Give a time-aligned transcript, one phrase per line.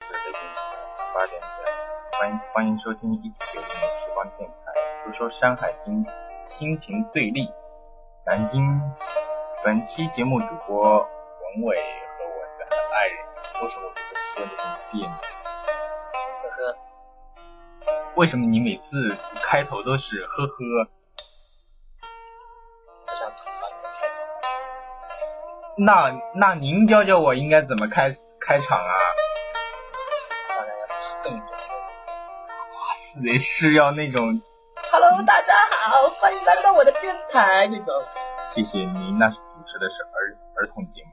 [0.00, 0.40] 是北京
[1.14, 1.48] 八点整，
[2.18, 4.54] 欢迎欢迎收听一四九零时光电台。
[5.04, 6.04] 都说《山海经》
[6.46, 7.48] 心平对立，
[8.26, 8.62] 南京。
[9.64, 13.26] 本期节目主播文伟和我的爱人，
[13.62, 13.90] 为什么我
[14.36, 15.08] 说的这么别扭？
[16.42, 16.76] 呵呵。
[18.16, 20.54] 为什么你每次开头都是呵呵？
[23.06, 23.66] 不想吐槽
[25.76, 25.84] 你。
[25.84, 28.92] 那那您教教我应该怎么开开场啊？
[33.16, 34.42] 哇塞，是要那种。
[34.92, 37.66] Hello，大家好，欢迎来到我的电台。
[37.66, 37.86] 那种。
[38.50, 41.10] 谢谢您，那是主持的是儿儿童节目。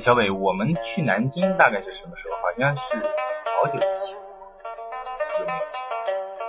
[0.00, 2.36] 小北，我们去南京大概是什么时候？
[2.36, 2.96] 好像是
[3.60, 4.16] 好久以前，
[5.38, 5.58] 有没有？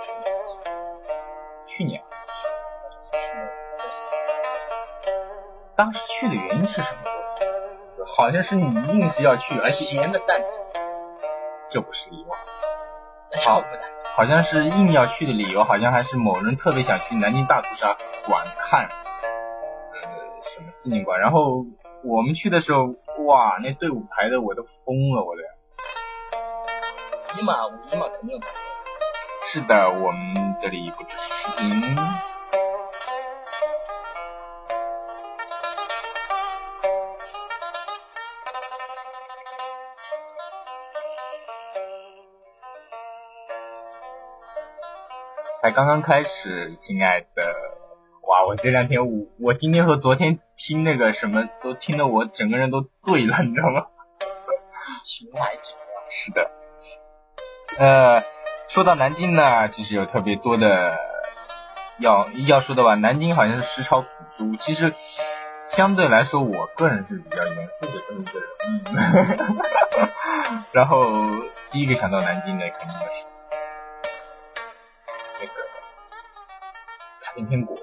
[0.00, 0.32] 去年，
[1.66, 2.02] 去年，
[5.76, 6.98] 当时去的原因是什么？
[8.06, 10.40] 好像是你硬是要去，而且闲的蛋，
[11.68, 12.26] 这不是理由。
[13.44, 13.62] 好，
[14.16, 18.90] 好像是硬要去的理由，好像还是某人特别想去南京大屠杀馆看，呃，
[20.42, 21.66] 什么纪念馆，然后。
[22.04, 25.42] 我们去的时候，哇，那队伍排的我都疯了，我的。
[28.08, 28.40] 肯定有。
[29.52, 31.16] 是的，我们这里不只是
[31.58, 31.96] 嗯。
[45.62, 47.71] 才刚刚开始，亲爱的。
[48.32, 48.44] 哇！
[48.46, 53.84] 我这两天我我今天和昨天听那个什么都听得我整个人都醉了，你知道吗？
[55.02, 55.82] 情怀情怀。
[56.08, 56.50] 是的。
[57.76, 58.24] 呃，
[58.68, 60.96] 说到南京呢，其实有特别多的
[61.98, 62.94] 要要说的吧。
[62.94, 64.94] 南京好像是十朝古都，其实
[65.62, 68.48] 相对来说，我个人是比较严肃的这么一个人。
[70.72, 71.04] 然后
[71.70, 73.10] 第一个想到南京的肯定就是
[75.38, 75.52] 那个
[77.22, 77.76] 太平天国。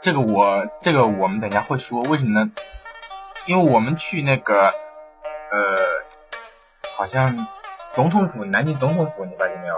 [0.00, 2.52] 这个我这个我们等下会说为什么呢？
[3.46, 4.66] 因为我们去那个
[5.50, 5.76] 呃，
[6.96, 7.46] 好像
[7.94, 9.74] 总统府南京总统府，你发现没有？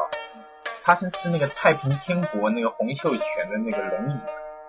[0.83, 4.19] 它是是那个太平天国那个洪秀全的那个龙椅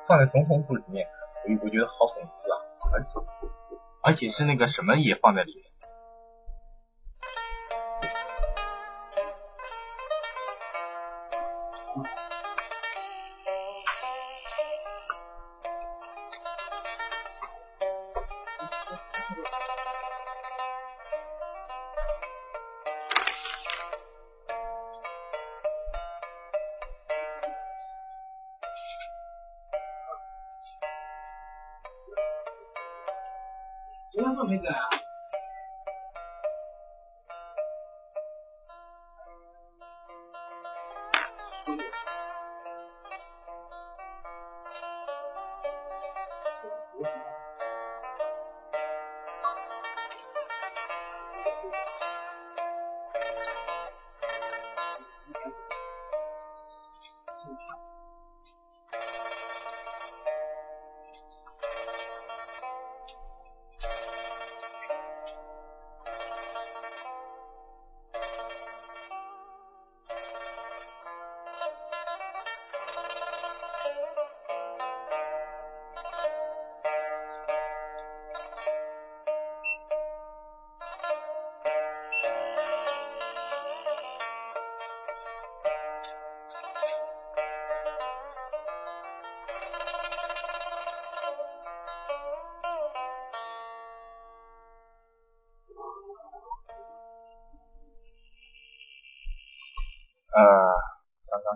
[0.08, 1.08] 放在总统府里面，
[1.48, 2.58] 我我觉得好讽刺啊！
[2.94, 3.10] 而且
[4.04, 5.71] 而且是那个什么也放在里面。
[41.66, 42.01] 呃，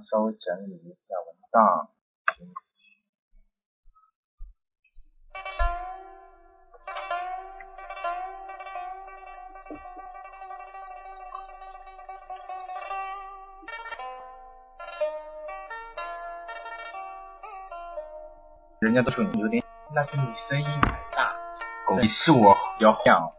[0.03, 1.89] 稍微整理一下文档。
[18.79, 19.63] 人家都说你有点，
[19.95, 21.33] 那是你声音太大。
[21.99, 23.31] 你是我要像。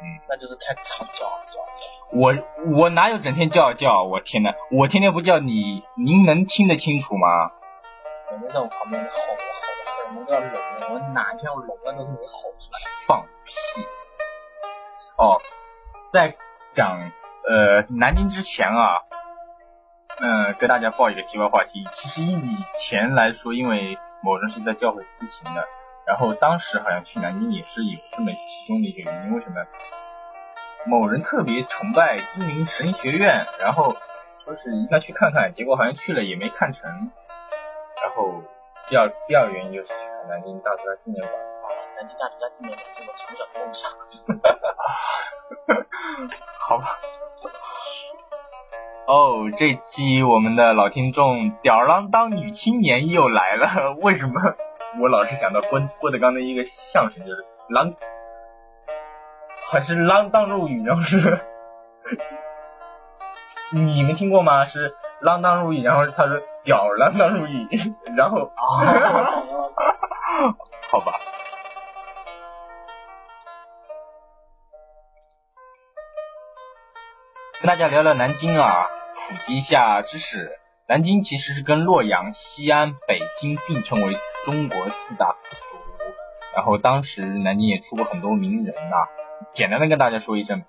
[0.00, 2.16] 嗯，那就是太吵叫叫叫。
[2.16, 2.34] 我
[2.74, 4.02] 我哪有整天叫叫？
[4.02, 7.50] 我天呐，我天天不叫你，您能听得清楚吗？
[8.30, 12.78] 我们人在我旁边吼吼的，我都要聋了，我哪一天我聋了都是你吼出来。
[13.08, 13.84] 放屁！
[15.16, 15.40] 哦，
[16.12, 16.36] 在
[16.70, 17.10] 讲
[17.48, 19.00] 呃南京之前啊，
[20.20, 21.84] 嗯、跟大家报一个题外话题。
[21.92, 25.64] 其实以前来说，因为某人是在教会私情的，
[26.06, 29.34] 然后当时好像去南京也是有这么其中的一个原因。
[29.34, 29.66] 为什么？
[30.86, 33.96] 某人特别崇拜金陵神学院，然后
[34.48, 36.88] 说是应该去看看，结果好像去了也没看成。
[36.90, 38.42] 然后
[38.88, 41.38] 第二第二个原因就是去看南京大屠杀纪念馆。
[41.96, 43.90] 南京大屠杀纪念馆是我从小的梦想。
[46.60, 46.98] 好吧。
[49.06, 53.94] 哦，这期我们的老听众吊儿郎当女青年又来了。
[54.00, 54.32] 为什么
[55.00, 57.94] 我老是想到郭郭德纲的一个相声，就是郎，
[59.70, 61.18] 还是锒铛入狱，然后是，
[63.70, 64.64] 你们听过吗？
[64.66, 67.68] 是锒铛入狱，然后他说吊儿郎当入狱，
[68.16, 69.44] 然后啊，
[70.90, 71.12] 好吧。
[77.60, 78.86] 跟大家聊聊南京啊，
[79.28, 80.58] 普及一下知识。
[80.86, 84.14] 南京其实是跟洛阳、西安、北京并称为
[84.46, 86.14] 中国四大古都。
[86.54, 88.96] 然后当时南京也出过很多名人呐、
[89.52, 90.64] 简单的跟大家说一声，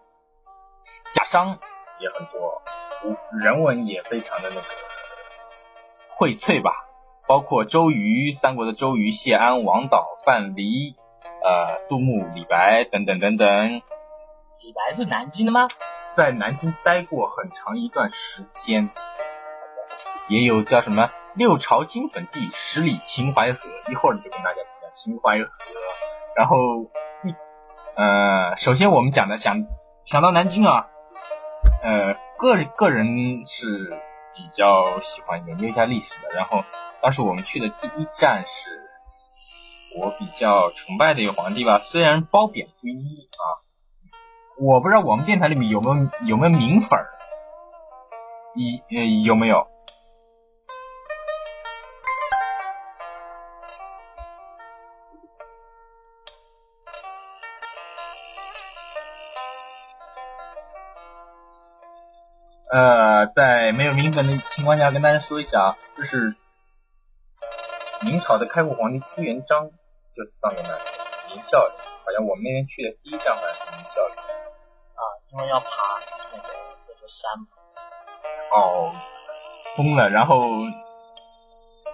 [1.13, 1.59] 贾商
[1.99, 2.48] 也很多，
[3.39, 4.61] 人文也非常的那个
[6.17, 6.71] 荟萃吧。
[7.27, 10.95] 包括周瑜，三国的周瑜、谢安、王导、范蠡，
[11.43, 13.81] 呃，杜牧、李白等等等等，
[14.61, 15.67] 李白是南京的吗？
[16.15, 18.89] 在南京待过很长一段时间。
[20.27, 23.59] 也有叫什么六朝金粉地，十里秦淮河，
[23.89, 25.49] 一会儿就跟大家讲秦淮河。
[26.35, 26.57] 然后，
[27.95, 29.67] 呃，首先我们讲的想
[30.05, 30.87] 想到南京啊，
[31.83, 34.01] 呃，个人个人是
[34.33, 36.33] 比较喜欢研究一下历史的。
[36.33, 36.63] 然后
[37.01, 38.79] 当时我们去的第一站是
[39.99, 43.43] 我比较崇拜的一个皇帝吧，虽然褒贬不一啊。
[44.57, 47.07] 我不知道我们电台里面有没有有没有名粉儿，
[48.55, 49.67] 一呃有没有？
[62.71, 66.35] 呃，在没有名分的情况下，跟大家说一下啊，就是
[68.03, 69.69] 明朝的开国皇帝朱元璋
[70.15, 71.75] 就葬在那里，明孝陵。
[72.05, 74.15] 好像我们那天去的第一站好像是明孝陵。
[74.93, 75.01] 啊，
[75.31, 75.67] 因为要爬
[76.31, 76.47] 那个
[76.87, 77.47] 那座山嘛。
[78.51, 78.93] 哦，
[79.75, 80.41] 疯了，然后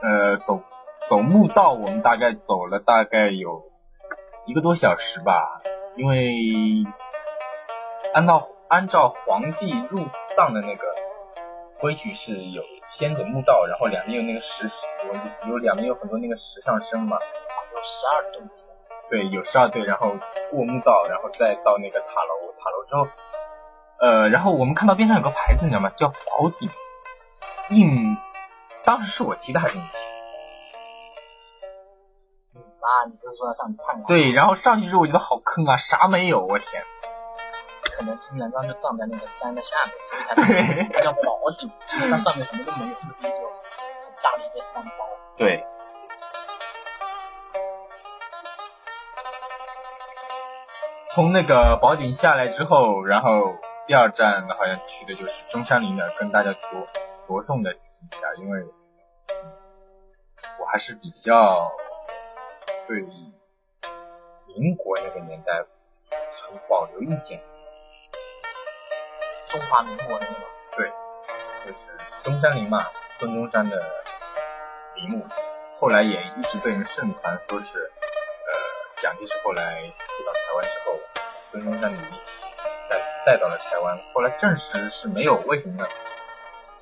[0.01, 0.61] 呃走
[1.09, 3.63] 走墓道，我们大概走了大概有
[4.45, 5.61] 一个多小时吧，
[5.95, 6.33] 因为
[8.13, 10.83] 按照按照皇帝入葬的那个
[11.79, 14.69] 规矩是有先走墓道，然后两边有那个石
[15.43, 17.17] 有有两边有很多那个石像生嘛，
[17.73, 18.41] 有十二对。
[19.07, 20.15] 对，有十二对，然后
[20.49, 23.07] 过墓道，然后再到那个塔楼，塔楼之后，
[23.99, 25.91] 呃，然后我们看到边上有个牌子，你知道吗？
[25.95, 26.67] 叫宝鼎，
[27.69, 28.17] 印，
[28.83, 29.87] 当时是我提的还是你提？
[32.55, 34.05] 嗯啊，你不是说要上去看看？
[34.05, 36.83] 对，然后上去之后我觉得好坑啊，啥没有，我天！
[37.97, 40.21] 可能朱元璋就葬在那个山的下面，所以
[40.91, 41.71] 它它叫宝顶。
[41.85, 44.91] 其实它上面什么都没有，就是一座很大的一个山包。
[45.37, 45.65] 对。
[51.13, 53.55] 从那个宝顶下来之后，然后
[53.87, 56.59] 第二站好像去的就是中山陵的，跟大家着
[57.23, 58.65] 着重的提一下，因为
[60.59, 61.71] 我还是比较
[62.87, 63.01] 对
[64.47, 65.63] 民国那个年代
[66.35, 67.41] 存保留意见。
[69.49, 70.45] 中华民国的那个。
[70.77, 70.91] 对，
[71.65, 71.77] 就是
[72.23, 72.85] 中山陵嘛，
[73.17, 73.81] 孙中山的
[74.95, 75.25] 陵墓，
[75.79, 80.99] 后来也一直被人盛传说是，呃，蒋介石后来去到台湾之后，
[81.51, 81.99] 孙中山陵
[82.89, 85.87] 带带到了台湾，后来证实是没有，为什么呢？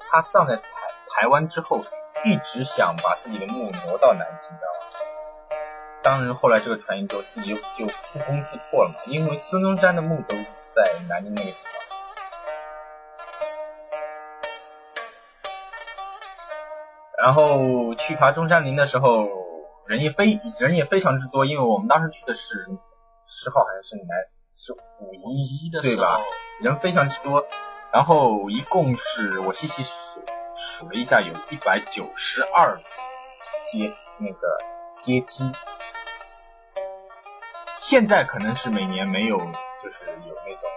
[0.09, 0.63] 他葬在台
[1.09, 1.85] 台湾之后，
[2.23, 5.57] 一直想把自己的墓挪到南京，知道吗？
[6.01, 10.35] 当然后来这个传言之后，自己就就不攻自破了嘛，因为孙中山的墓都
[10.75, 11.82] 在南京那个地方。
[17.23, 19.29] 然后去爬中山陵的时候，
[19.87, 22.41] 人也非人也非常之多，因为我们当时去的是
[23.27, 24.13] 十号还是哪
[24.57, 26.19] 是五一的对吧？
[26.59, 27.45] 人非常之多，
[27.93, 29.89] 然后一共是我细细数
[30.53, 32.77] 数了一下，有一百九十二
[33.71, 34.57] 阶那个
[35.01, 35.49] 阶梯。
[37.77, 40.69] 现在可能是每年没有，就是有那种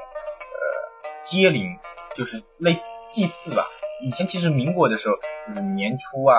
[0.54, 1.76] 呃接灵，
[2.14, 3.66] 就是类似祭祀吧。
[4.04, 6.34] 以前其实民国的时候，就是年初啊、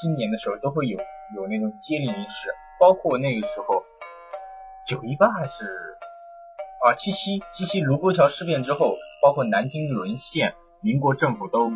[0.00, 0.98] 新年的时候都会有
[1.36, 3.84] 有那种接灵仪式，包括那个时候
[4.86, 5.98] 九一八还是
[6.84, 11.70] 啊七七七夕卢沟桥事变之后，包括南京沦陷，民国政府都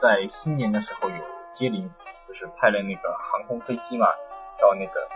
[0.00, 1.16] 在新年的时候有
[1.52, 1.90] 接灵，
[2.26, 4.06] 就是派了那个航空飞机嘛，
[4.60, 5.08] 到那个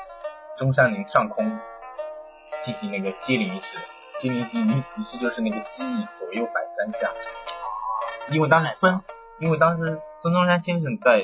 [0.57, 1.59] 中山陵上空
[2.63, 3.79] 进行那个接灵仪式。
[4.23, 7.13] 接灵仪仪式就是那个机翼左右摆三下，
[8.33, 9.03] 因为当时分，
[9.39, 11.19] 因为当时孙中山先生在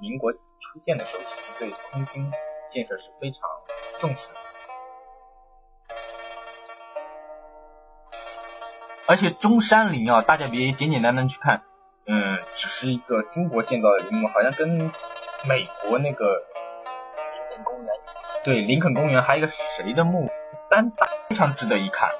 [0.00, 2.28] 民国初建的时候，其实对空军
[2.68, 3.48] 建设是非常
[4.00, 4.34] 重视的。
[9.06, 11.62] 而且中山陵啊，大家别简简单单去看，
[12.08, 14.68] 嗯，只是一个中国建造的陵墓，好像跟
[15.46, 17.94] 美国那个林肯公园，
[18.42, 20.28] 对林肯公园还有一个谁的墓，
[20.68, 22.10] 三大非常值得一看。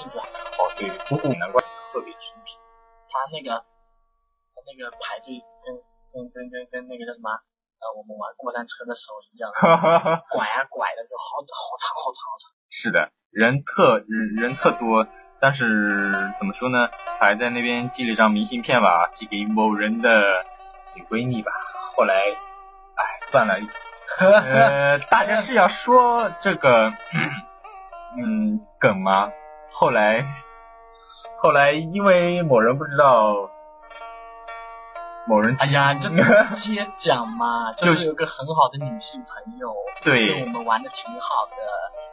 [0.00, 1.60] 哦，对，不过难怪
[1.92, 2.56] 特别精品。
[3.18, 5.74] 他那个他那个排队跟
[6.14, 7.30] 跟跟跟跟那个叫什么
[7.82, 10.22] 呃我们玩过山车的时候一样，哈哈哈。
[10.30, 12.44] 拐啊拐的就好好长好长好长。
[12.70, 15.06] 是的，人特人人特多，
[15.40, 15.64] 但是
[16.38, 16.90] 怎么说呢？
[17.20, 20.22] 还在那边寄了张明信片吧，寄给某人的
[20.94, 21.50] 女闺蜜吧。
[21.96, 23.54] 后来，哎，算了，
[24.20, 26.92] 呃，大家是要说这个，
[28.16, 29.30] 嗯，梗吗？
[29.72, 30.24] 后来，
[31.40, 33.50] 后来因为某人不知道，
[35.28, 36.08] 某人哎呀，你就
[36.56, 41.54] 直接讲嘛，就 就是是有个很好的女性朋友，对跟我们玩的挺好的，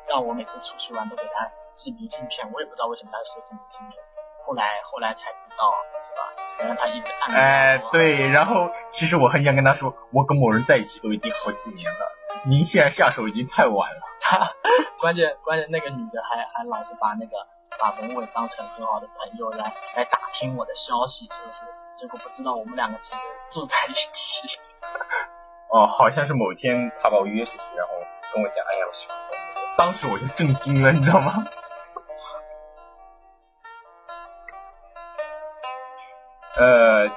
[0.07, 3.97] 让我每次出去玩都给她寄明信片，我也不知道为什么她收寄明信片，
[4.45, 6.43] 后来后来才知道，是吧？
[6.59, 12.11] 原来她一直暗恋哎我，对，然后其实我很想跟他说，我跟某人在一起都已经好几年了，
[12.45, 14.01] 您现在下手已经太晚了。
[14.21, 14.51] 她
[15.01, 17.35] 关键关键那个女的还还老是把那个
[17.79, 21.61] 把文伟当成很好的朋友来来打听我的消息，是不是？
[21.95, 23.19] 结果不知道我们两个其实
[23.51, 24.59] 住在一起。
[25.71, 27.93] 哦，好像是某天他把我约出去，然后
[28.33, 28.85] 跟我讲，哎呀，
[29.77, 31.45] 当时我就震惊了，你知道吗？
[36.57, 37.09] 呃，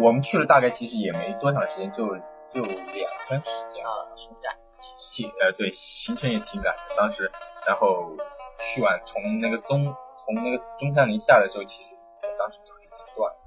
[0.00, 2.06] 我们去了大概其实也没多长时间，就
[2.54, 3.90] 就两天时间啊。
[3.90, 4.56] 啊，情感，
[4.96, 6.96] 行呃对，行程也挺赶的。
[6.96, 7.30] 当时，
[7.66, 8.16] 然后
[8.60, 9.84] 去完从那个中
[10.24, 11.90] 从那个中山陵下来之后，其实
[12.22, 13.38] 我当时腿已经断了，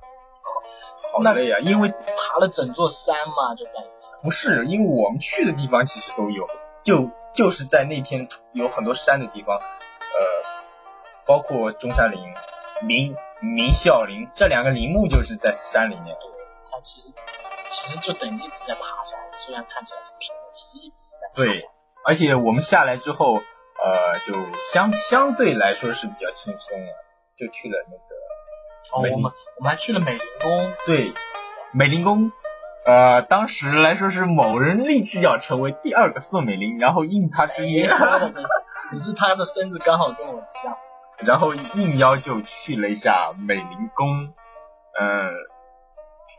[1.12, 1.60] 好那累啊！
[1.60, 4.17] 因为爬了整座山嘛，就感觉是。
[4.24, 6.48] 不是，因为我们去的地方其实都有，
[6.84, 9.63] 就就是在那片有很多山的地方，呃，
[11.25, 12.20] 包括中山陵、
[12.82, 16.17] 明明孝陵这两个陵墓就是在山里面。
[16.72, 17.08] 它其实
[17.70, 21.70] 其实就等于一直在爬山，虽然看起来是平的，其实一直是在爬对。
[22.05, 23.39] 而且我们下来之后，
[23.82, 24.34] 呃，就
[24.74, 26.94] 相相对来说是比较轻松了，
[27.38, 31.13] 就去了那个哦，我们我们还去了美龄宫，对
[31.72, 32.32] 美龄宫。
[32.86, 37.88] 呃，当时来说是某人立志要成为第二个宋美龄，然后应他之约
[38.89, 40.75] 只是他的身子刚好跟我一样。
[41.20, 44.34] 然后应邀就去了一下美龄宫，
[45.00, 45.32] 呃，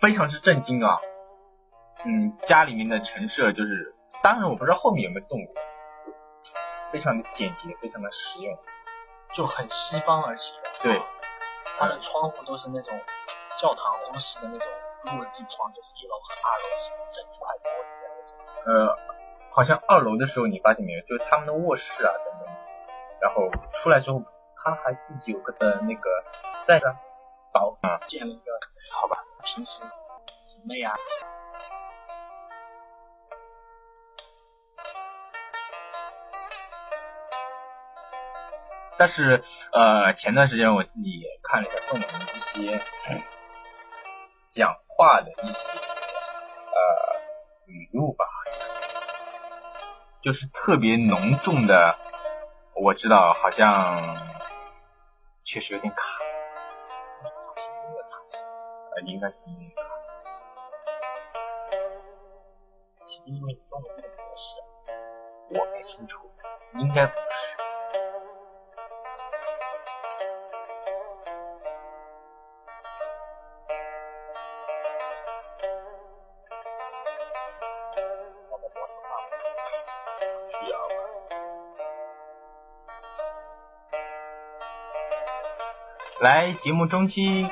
[0.02, 0.98] 非常之震惊啊。
[2.04, 5.54] 嗯，家里面的陈设就是，当然我不知道后面有没有动过，
[6.94, 8.56] 非常的简洁，非常的实用。
[9.32, 11.02] 就很西方，而且对，
[11.76, 12.96] 它的窗户都是那种
[13.60, 14.68] 教堂欧式的那种
[15.06, 18.36] 落地窗，就是一楼和二楼是整一块玻璃的那种。
[18.64, 18.96] 呃，
[19.50, 22.48] 好像二楼的时候你发现没有，就是他们的卧室啊等等，
[23.20, 24.22] 然后出来之后，
[24.62, 26.08] 他还自己有个的那个
[26.68, 26.94] 在的
[27.52, 28.52] 岛啊，建了一个
[28.92, 30.94] 好吧，平时姊妹啊，
[38.96, 42.18] 但是呃，前段时间我自己也看了一下宋美龄
[42.62, 42.80] 一些
[44.48, 46.80] 讲话的一些呃
[47.66, 48.60] 语录吧，好像
[50.22, 51.98] 就是特别浓重的，
[52.74, 54.16] 我知道好像
[55.42, 56.02] 确实有点卡，
[58.94, 59.40] 呃，应该是卡。
[63.06, 64.56] 是不是因为你用的这个模式？
[65.50, 66.30] 我不清楚，
[66.78, 67.43] 应该不是。
[86.24, 87.46] 来，节目中期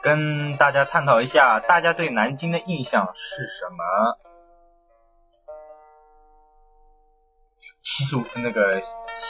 [0.00, 3.84] 跟大家探讨一下，大家对南京的印象是什么？
[7.78, 8.80] 其实那个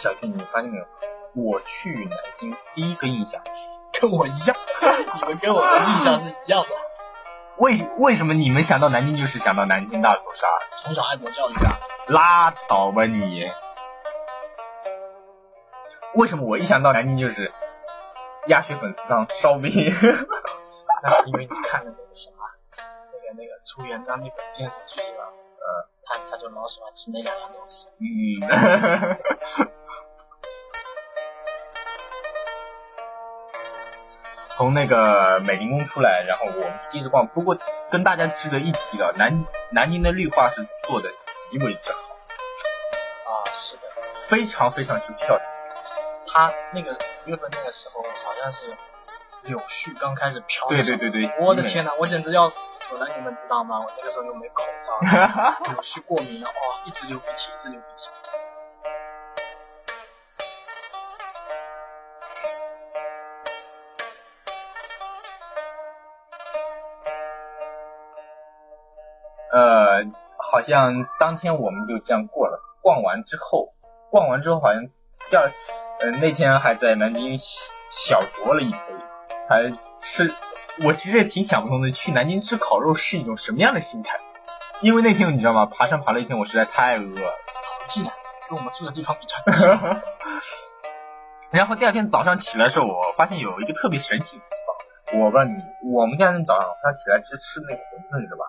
[0.01, 0.85] 小俊，你发现没有？
[1.35, 3.43] 我去南京第一个印象，
[4.01, 4.57] 跟我一样，
[5.23, 6.69] 你们跟我的印象是一样的。
[7.57, 10.47] 为为什么你们想到南京就是想到南京大屠杀？
[10.85, 13.51] 从小爱国教育啊，拉倒吧你！
[16.15, 17.53] 为什么我一想到南京就是
[18.49, 19.71] 鸭血粉丝汤烧饼？
[21.03, 22.37] 那是因为你看了那个什么，
[22.77, 25.25] 那个那个朱元璋那本电视剧是吧？
[25.61, 27.89] 呃，他他就老喜欢吃那两样东西。
[28.01, 28.05] 嗯。
[34.57, 37.29] 从那个美龄宫出来，然后我们接着逛。
[37.29, 37.57] 不过
[37.91, 41.09] 跟大家值得一提的，南南京的绿化是做的
[41.51, 42.01] 极为之好。
[42.01, 43.83] 啊，是的，
[44.29, 45.41] 非常非常之漂亮。
[46.27, 46.91] 它那个
[47.25, 48.77] 五月份那个时候，好像是
[49.43, 50.67] 柳絮刚开始飘。
[50.69, 51.31] 对对对对。
[51.47, 52.57] 我的天哪，我简直要死
[52.97, 53.79] 了，你们知道吗？
[53.81, 54.99] 我那个时候又没口罩，
[55.73, 56.53] 柳絮过敏了，哦，
[56.85, 58.09] 一直流鼻涕，一直流鼻涕。
[69.51, 70.05] 呃，
[70.37, 72.63] 好像当天我们就这样过了。
[72.83, 73.73] 逛完之后，
[74.11, 74.85] 逛完之后好像
[75.31, 75.51] 第二，
[76.01, 77.37] 呃，那天还在南京
[77.91, 78.79] 小酌了一杯，
[79.49, 80.35] 还吃。
[80.85, 84.21] 我其实也挺想不通的，去南京吃烤肉是一种什么样的心态？
[84.81, 85.67] 因为那天你知道吗？
[85.67, 87.35] 爬山爬了一天，我实在太饿了。
[87.89, 88.13] 近啊，
[88.49, 89.53] 跟我们住的地方比较近。
[91.51, 95.19] 然后第二天早上起来的时候，我发现有一个特别神奇的地方。
[95.19, 95.57] 我不知道你，
[95.91, 98.45] 我们第二天早上他起来是吃那个馄饨是吧？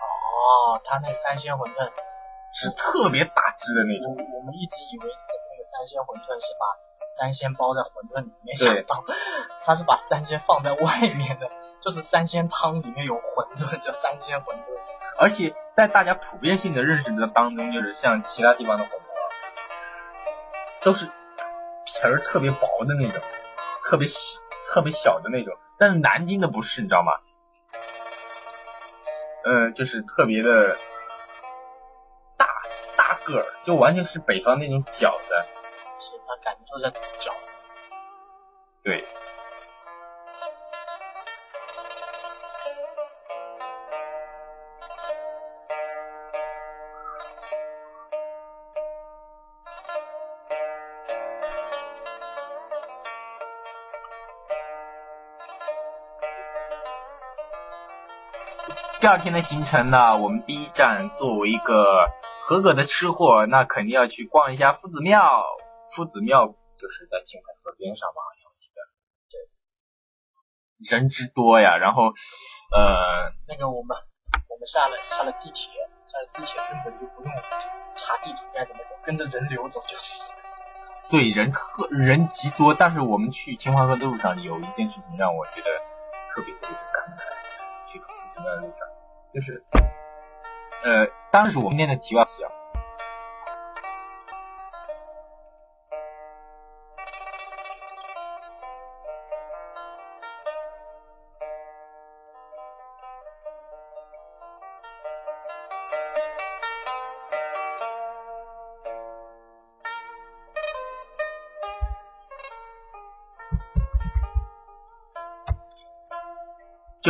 [0.00, 1.92] 哦，他那三鲜馄饨
[2.52, 4.16] 是特别大只的那种。
[4.34, 6.64] 我们一直以为那个三鲜馄饨是把
[7.20, 9.04] 三鲜包在馄饨里面，没想到
[9.66, 11.50] 他是把三鲜放在外面的，
[11.82, 14.56] 就是三鲜汤里面有馄饨，叫三鲜馄饨。
[15.18, 18.92] 而且在大家普遍性的认识的当中，就是像其他地方的馄饨，
[20.82, 23.20] 都是皮儿特别薄的那种，
[23.84, 25.54] 特别小、特别小的那种。
[25.78, 27.12] 但是南京的不是，你知道吗？
[29.44, 30.78] 嗯，就是特别的
[32.38, 32.46] 大
[32.96, 35.59] 大个儿，就完全是北方那种饺子，是
[36.72, 37.40] 它感觉就是饺子。
[38.82, 39.04] 对。
[59.00, 62.10] 第二天的行程呢，我们第一站作为一个
[62.46, 65.42] 合格的吃货，那肯定要去逛一下夫子庙。
[65.96, 68.80] 夫子庙就是在秦淮河边上嘛，我记得。
[69.28, 69.36] 对，
[70.88, 72.04] 人之多呀，然后
[72.72, 73.96] 呃，那个我们
[74.48, 75.70] 我们下了下了地铁，
[76.06, 77.30] 下了地铁根本就不用
[77.94, 80.24] 查地图该怎么走，跟着人流走就是。
[81.10, 85.68] 对，人特人极多，但是我们去秦淮河的路上有一件事情让我觉得
[86.34, 88.78] 特别特别的感慨，去夫子庙的路上。
[89.34, 89.64] 就是，
[90.82, 92.50] 呃，当时我们今天的题外题啊。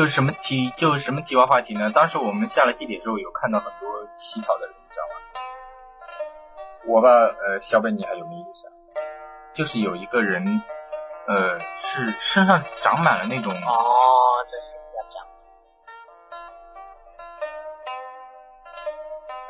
[0.01, 1.91] 就是什么题，就是什么题外话题呢？
[1.93, 3.87] 当时我们下了地铁之后，有看到很多
[4.17, 5.15] 乞讨的人，你知道吗？
[6.87, 8.73] 我吧，呃，小北你还有没有印象？
[9.53, 10.63] 就是有一个人，
[11.29, 15.23] 呃，是身上长满了那种哦，这是要讲。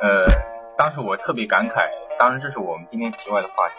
[0.01, 0.27] 呃，
[0.77, 3.75] 当时我特别感慨，当然这是我们今天题外的话题。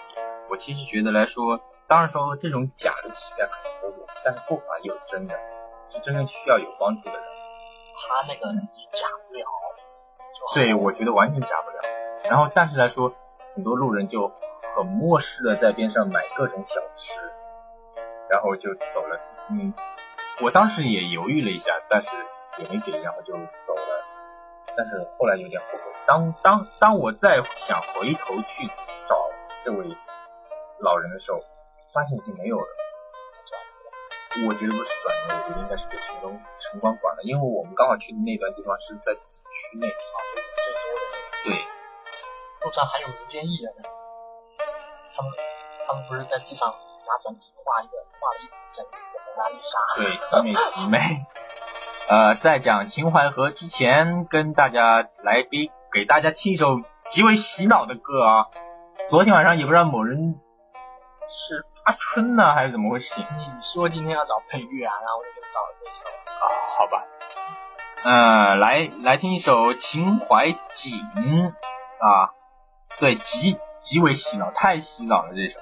[0.48, 5.38] 我其实觉得来说，当然说这种假的乞丐很多有，但是不乏有真的。
[5.88, 7.22] 是真正需要有帮助的人，
[7.96, 9.44] 他那个你假不了，
[10.54, 11.78] 对，我觉得完全假不了。
[12.24, 13.12] 然后，但是来说，
[13.54, 14.28] 很多路人就
[14.76, 17.12] 很漠视的在边上买各种小吃，
[18.30, 19.20] 然后就走了。
[19.50, 19.74] 嗯，
[20.40, 22.08] 我当时也犹豫了一下，但是
[22.58, 24.04] 也没给，然后就走了。
[24.74, 25.92] 但是后来有点后悔。
[26.06, 28.66] 当当当我再想回头去
[29.06, 29.16] 找
[29.64, 29.84] 这位
[30.80, 31.38] 老人的时候，
[31.92, 32.66] 发现已经没有了。
[34.48, 40.16] 我觉得不是转的，我觉得应该是被城东城管管了，因为我们刚好去的那段地方是在景区内啊，
[40.56, 41.04] 最多的。
[41.44, 41.52] 对，
[42.64, 43.74] 路上还有民间艺人，
[45.14, 45.30] 他们
[45.86, 49.78] 他们不是在地上拿粉笔画一个画了一整个蒙娜丽莎。
[49.96, 50.98] 对，极美极美。
[52.08, 58.46] 呃，在讲秦淮河之前，跟大家来给给大家听一首极为洗脑的歌啊。
[59.10, 60.40] 昨天晚上也不知道某人
[61.28, 61.66] 是。
[61.84, 63.12] 阿春呢，还是怎么回事？
[63.36, 66.46] 你说今天要找配乐啊，然后我就找了这首啊，
[66.78, 67.04] 好吧。
[68.04, 70.92] 嗯，来来听一首《秦淮景》
[71.98, 72.34] 啊，
[72.98, 75.58] 对，极极为洗脑，太洗脑了这首。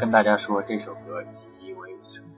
[0.00, 2.28] 跟大家说这首歌极为什么？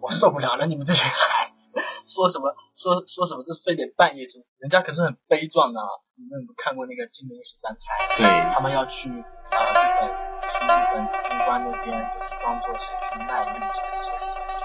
[0.00, 0.64] 我受不了了！
[0.64, 1.70] 你们这群孩子
[2.08, 3.44] 说什么说说什么？
[3.44, 4.42] 是非得半夜听？
[4.56, 5.86] 人家可是很悲壮的啊。
[6.16, 7.92] 你们有没有看过那个《金陵十三钗》？
[8.16, 9.10] 对，他们要去
[9.52, 10.08] 啊日本，
[10.48, 14.08] 去日本东关那边，就是装作是去卖艺，其实是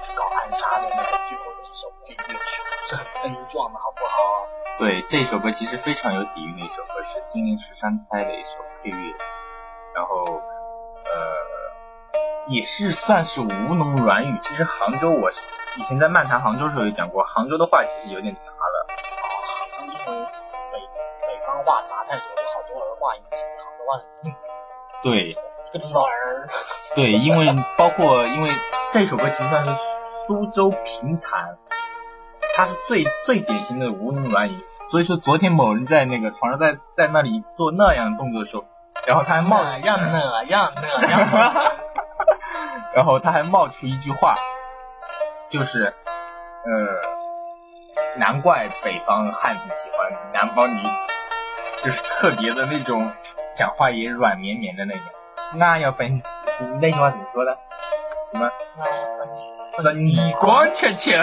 [0.07, 4.47] 去搞暗杀的那个最后的一首配乐曲，是很悲壮的，好不好？
[4.79, 9.13] 对，这首歌其实非常有底蕴的一首歌，是《金陵十三钗》的一首配乐，
[9.93, 10.23] 然后
[11.03, 11.50] 呃。
[12.47, 14.39] 也是算是吴侬软语。
[14.41, 18.87] 其实杭州，我以前在漫谈杭州的时候也讲过，杭州的话其实有点杂了。
[18.89, 19.25] 哦，
[19.77, 20.25] 杭州因为
[20.71, 20.79] 北
[21.27, 24.35] 北方话杂太多，有好多儿化音，杭州话很硬。
[25.03, 25.35] 对。
[25.73, 26.49] 一个字儿。
[26.95, 28.49] 对，因为包括因为
[28.91, 29.73] 这首歌其实算是
[30.27, 31.55] 苏州评弹，
[32.53, 34.65] 它是最最典型的吴侬软语。
[34.91, 38.65] 所以说昨天某人在那个床上在在那里做那样的动作的时候，
[39.07, 41.53] 然后他还冒那样那样那样。
[42.93, 44.35] 然后他还冒出一句话，
[45.49, 45.93] 就是，
[46.65, 50.83] 呃，难怪北方汉子喜欢南方女，
[51.83, 53.11] 就是特别的那种，
[53.55, 55.03] 讲话也软绵绵的那种。
[55.53, 56.21] 那要分，
[56.79, 57.57] 那句话怎么说的？
[58.33, 58.49] 什么？
[59.83, 61.17] 那你光切切。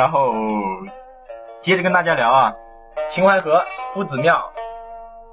[0.00, 0.32] 然后
[1.60, 2.54] 接着跟大家聊啊，
[3.06, 4.50] 秦淮河夫子庙，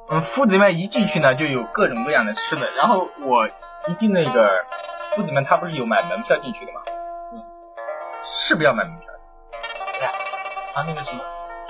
[0.10, 2.69] 嗯，夫子庙一进去呢，就有各种各样的吃的。
[2.71, 3.47] 然后我
[3.88, 4.65] 一进那个
[5.15, 6.82] 夫子庙，他不是有买门票进去的吗？
[7.32, 7.41] 嗯，
[8.25, 9.08] 是不是要买门票？
[10.01, 10.08] 对，
[10.73, 11.21] 他那个什么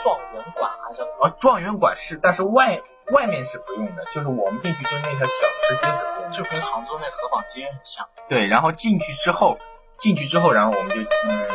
[0.01, 1.03] 状元馆还是？
[1.19, 2.81] 哦，状元馆是，但是外
[3.11, 8.07] 外面是不用的，就是我们进去就是那条小吃街的，就跟杭州那河坊街很像。
[8.27, 9.59] 对，然后进去之后，
[9.97, 11.47] 进去之后，然后我们就嗯。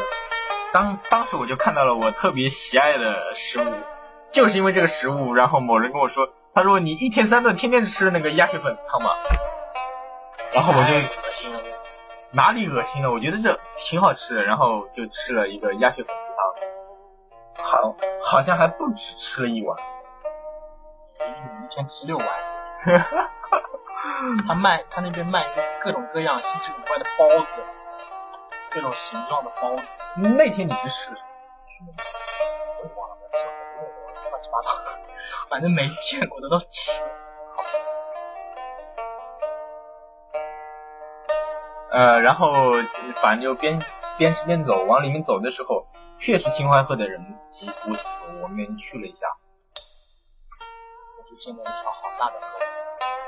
[0.73, 3.75] 当当时我就看到了我特别喜爱的食物，
[4.31, 9.11] 就是因为这个食物，然后某人跟我说，他说你一天三顿天天吃那个鸭血粉丝汤嘛，
[10.53, 11.61] 然后我就恶心了，
[12.31, 13.13] 哪里恶心了？
[13.13, 16.23] 我觉得这挺好吃的，然后就吃了一个鸭血粉丝
[17.57, 19.77] 汤，好好像还不止吃了一碗，
[21.19, 22.27] 你一天吃六碗，
[24.49, 25.45] 他卖他那边卖
[25.83, 27.63] 各种各样稀奇古怪的包子，
[28.73, 29.87] 这种形状的包子。
[30.17, 31.11] 那天你去吃什
[31.85, 31.93] 么？
[32.81, 33.17] 我也忘了，
[34.31, 34.71] 乱七八糟，
[35.49, 37.03] 反正没见过的都吃。
[41.91, 42.73] 呃，然后
[43.17, 43.79] 反正就边
[44.17, 45.87] 边吃边走，往里面走的时候，
[46.19, 47.75] 确实秦淮河的人极多。
[48.43, 49.27] 我们去了一下，
[51.19, 52.41] 我就见到一条好大的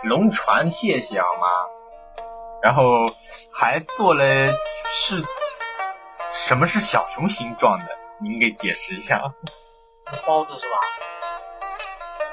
[0.04, 1.73] 龙船，谢谢好吗？
[2.64, 2.82] 然后
[3.52, 4.24] 还做了
[4.90, 5.22] 是。
[6.32, 7.84] 什么是小熊形状的？
[8.20, 9.20] 您给解释一下。
[10.26, 10.76] 包子是吧？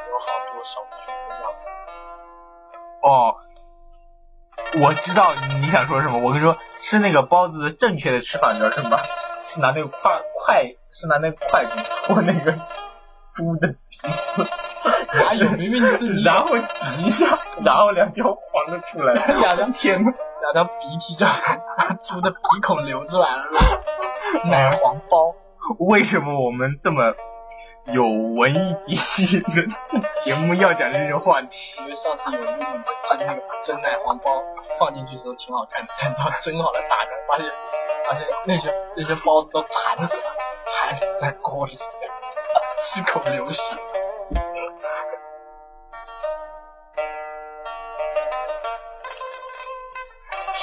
[0.09, 1.59] 有好多小熊的样子
[3.03, 3.35] 哦，
[4.81, 6.19] 我知道你想说什么。
[6.19, 8.97] 我跟你说，吃那个包子正确的吃法你知道什么？
[9.45, 12.53] 是拿那个筷筷，是拿那个筷子戳那个
[13.35, 13.97] 猪的鼻
[14.35, 14.49] 子，
[15.13, 15.49] 哪有？
[15.51, 19.13] 明明是你然后挤一下， 然后两条黄的出来。
[19.13, 21.25] 两条天呐，两条鼻涕就
[22.01, 23.45] 出的鼻孔流出来了，
[24.45, 25.35] 奶黄包，
[25.79, 27.13] 为什么我们这么
[27.93, 29.47] 有文艺底气的
[30.19, 31.81] 节目要讲这种话题？
[31.81, 32.51] 因为上次有一个
[33.09, 34.31] 蒸那个蒸奶黄包
[34.79, 37.51] 放进去的时候挺好看的，等到蒸好了打开，发现
[38.07, 40.23] 发现那些那些包子都惨死了，
[40.65, 41.77] 惨死在锅里，
[42.81, 43.61] 吃口流血。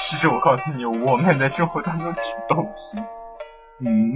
[0.09, 2.97] 其实我告诉你，我们在生活当中挺逗皮。
[3.79, 4.15] 嗯，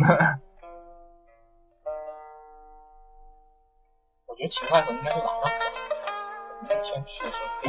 [4.25, 5.27] 我觉得秦淮河应该是晚
[6.83, 7.05] 上，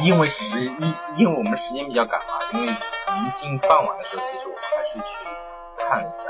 [0.03, 2.75] 因为时因因为我们时间比较赶嘛，因为临
[3.39, 5.05] 近傍晚的时候，其实我们还是去
[5.77, 6.23] 看了一下，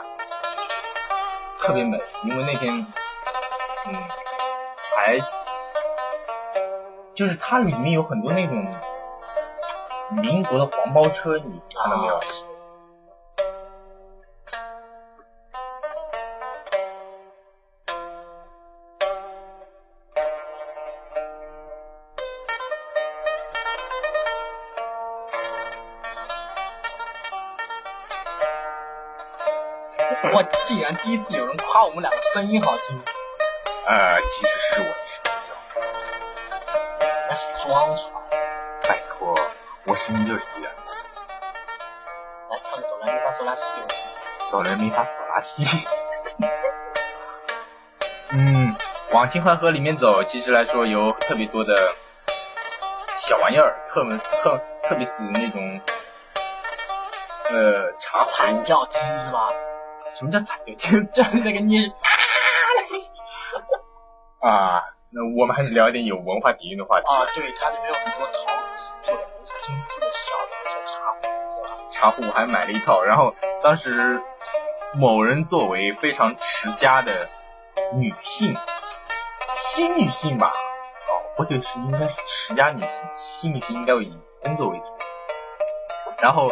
[1.62, 1.98] 特别美。
[2.26, 2.86] 因为那天，
[3.88, 3.96] 嗯，
[4.98, 5.18] 还
[7.14, 8.68] 就是它里面有很多那种
[10.12, 12.16] 民国的黄包车，你看到没有？
[12.16, 12.22] 啊
[30.34, 33.00] 我竟然第一次有人夸我们两个声音好听，
[33.86, 35.82] 呃，其实是我的声音小孩，
[37.30, 38.15] 那是装的。
[39.88, 40.72] 我声音就是这样。
[42.50, 43.64] 来唱个哆来咪发嗦拉西。
[44.52, 45.64] 哆来咪发嗦拉西。
[48.32, 48.76] 嗯，
[49.12, 51.74] 往秦淮河里面走，其实来说有特别多的
[53.18, 55.80] 小玩意儿，特特特别是那种
[57.52, 58.32] 呃茶壶。
[58.32, 59.50] 惨叫鸡是吧？
[60.18, 61.04] 什么叫惨叫鸡？
[61.14, 61.86] 就是那个你
[64.42, 67.08] 啊，那我们还是聊一点有文化底蕴的话题。
[67.08, 67.94] 啊，对，它里面有
[69.66, 74.22] 精致的小的那些茶壶，茶壶我还买了一套，然后当时
[74.94, 77.28] 某人作为非常持家的
[77.96, 78.56] 女性，
[79.54, 84.86] 新女性吧，哦，不对，是应该是持家女性，新女性应该以工作为主。
[86.20, 86.52] 然后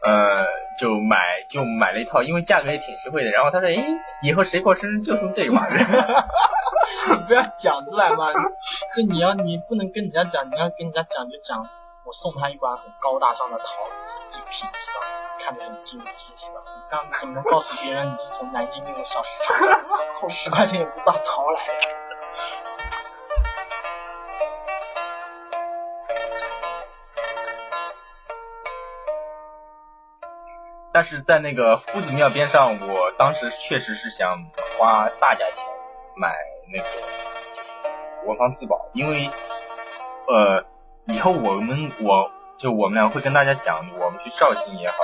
[0.00, 0.46] 呃，
[0.80, 3.30] 就买就买了一套，因为价格也挺实惠的。
[3.30, 3.84] 然后他说，诶，
[4.22, 5.68] 以后谁过生日就送这个玩
[7.28, 8.28] 不要讲出来嘛，
[8.96, 11.68] 这你要你不能跟人家讲，你要跟人家讲就讲，
[12.04, 13.64] 我送他一管很高大上的陶
[14.00, 15.06] 瓷一品，是吧？
[15.40, 16.62] 看着很精致，是吧？
[16.66, 19.56] 你刚怎么能告诉别人你是从南京那个小市场
[20.14, 21.74] 后 十块钱也不到淘来的？
[30.92, 34.44] 但是在那个夫子庙边上，我当时确实是想
[34.78, 35.64] 花大价钱
[36.16, 36.36] 买
[36.70, 36.88] 那个
[38.26, 39.28] 文房四宝，因为
[40.28, 40.64] 呃，
[41.06, 44.96] 以后我们我就我们俩会跟大家讲，我们去绍兴也好，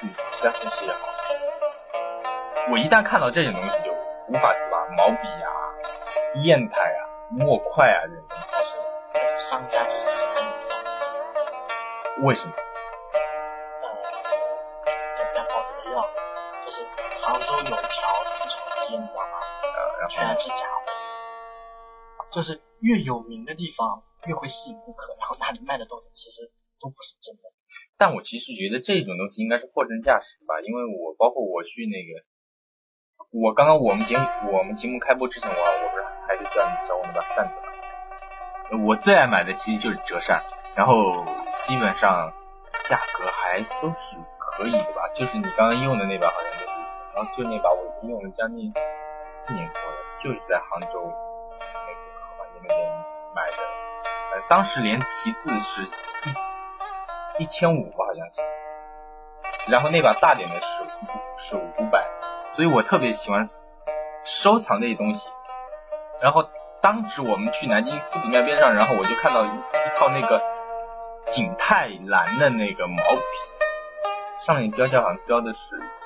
[0.00, 0.98] 去其他城市也好，
[2.72, 3.92] 我一旦看到这种东西就
[4.28, 5.48] 无法自拔，毛笔啊、
[6.42, 8.76] 砚台啊、墨块啊这种东西，但是
[9.12, 10.82] 但是商家就是喜欢你这样，
[12.24, 12.52] 为什么？
[17.22, 17.78] 杭州有一条
[18.24, 18.54] 丝绸
[18.88, 19.38] 街，你知道吗？
[19.62, 27.42] 呃，然后全是假货，就是越有名的地方越会吸引顾客，然后那里卖的东西其实都不是真的。
[27.98, 32.24] 但我其实觉得这种东西应该是货真价实吧，因为我包括我去那个，
[33.30, 38.84] 我刚刚我们节目我们节目开播之前，我我不是还是叫你找我那把扇子吗？
[38.86, 40.42] 我最爱买的其实就是折扇，
[40.74, 41.24] 然后
[41.66, 42.32] 基本上
[42.88, 46.72] 价格还都是可以的吧，就是你刚刚用的那把好像就是，
[47.14, 52.78] 然后就那把我已经用了将近四年多了，就是在杭州那个河马街那边
[53.34, 53.56] 买的，
[54.48, 59.70] 当时连题字是一一千五吧，好像是。
[59.70, 60.66] 然后那把大点的是
[61.38, 62.06] 是五百，
[62.54, 63.44] 所以我特别喜欢
[64.24, 65.28] 收藏这些东西。
[66.20, 66.48] 然后
[66.80, 70.42] 当时我们去南京夫子庙边上，然后我就看到一一套那个
[71.30, 73.20] 景泰蓝的那个毛笔，
[74.46, 75.58] 上面标价好像标的是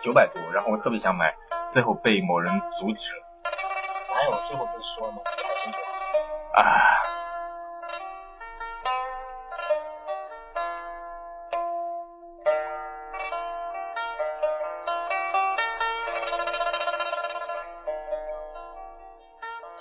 [0.03, 1.35] 九百多，然后我特别想买，
[1.73, 3.23] 最后被某人阻止了。
[4.15, 5.19] 哪有最后不是说了吗？
[6.55, 6.63] 啊，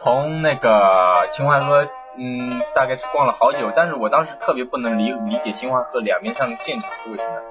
[0.07, 7.41] 从那个秦淮河嗯，大概是逛了好久，但是我当时特别不能理理解秦淮河两边上的建筑是为什么，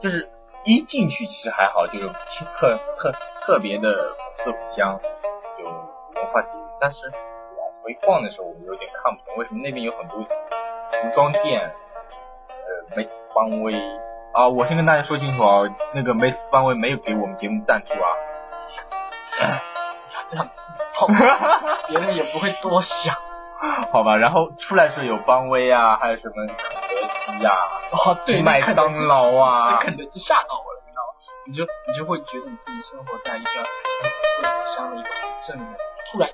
[0.00, 0.28] 就是
[0.64, 3.94] 一进去其实还好，就是特特特别的
[4.34, 4.98] 四古香，
[5.60, 7.14] 有文化底蕴，但是往
[7.84, 11.60] 回逛的时候，我有点看不懂，为什么那边有很多服装店，
[12.48, 13.72] 呃，梅子邦威
[14.34, 15.62] 啊，我先跟大家说清楚啊，
[15.94, 18.10] 那个梅子邦威没有给我们节目赞助啊，
[21.08, 23.14] 样别人也不会多想。
[23.92, 27.52] 好吧，然后出来时候有邦威啊，还有什么肯德基呀、
[27.92, 31.12] 哦，对，麦当劳啊那，肯德基吓到我了，你知道吗？
[31.46, 35.08] 你就你就会觉得你自己生活在一个很四五乡的一个
[35.42, 35.74] 镇里面，
[36.10, 36.30] 突然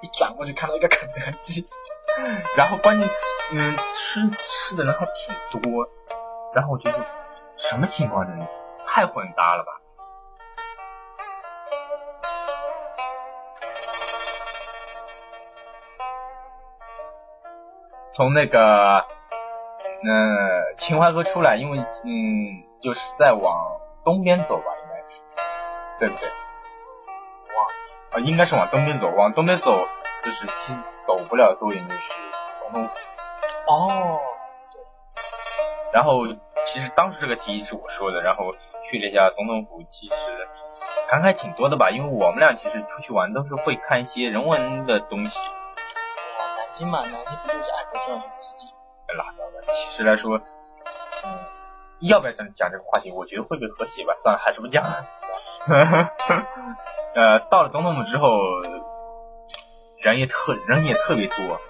[0.00, 1.68] 一转过去看到一个肯德基，
[2.56, 3.08] 然后关键
[3.52, 5.86] 嗯吃吃的人还挺多，
[6.54, 6.98] 然后我觉得
[7.58, 8.46] 什么情况这里
[8.86, 9.81] 太混搭了吧。
[18.14, 25.20] 从那个，呃，秦淮河出来，因为嗯，就是在往东边走吧，应该是，
[25.98, 26.28] 对不对？
[27.56, 27.66] 往，
[28.10, 29.88] 啊，应该是往东边走，往东边走
[30.22, 30.74] 就是其
[31.06, 32.00] 走不了多远就是
[32.60, 32.94] 总统府。
[33.66, 34.20] 哦，
[35.94, 36.26] 然后
[36.66, 38.52] 其实当时这个提议是我说的，然后
[38.90, 40.14] 去了一下总统府，其实
[41.08, 45.38] 感慨挺多的吧，因为我们俩其实出去玩都是会看一些人文的东西。
[46.72, 48.72] 哇，南京嘛，南京不就是爱国教育之地？
[49.14, 51.38] 拉倒吧，其实来说，嗯，
[52.00, 53.10] 要不要讲讲这个话题？
[53.12, 54.14] 我觉得会不会和谐吧？
[54.22, 55.06] 算了，还是不讲了。
[57.14, 58.30] 呃，到了总统府之后，
[59.98, 61.60] 人也特人也特别多，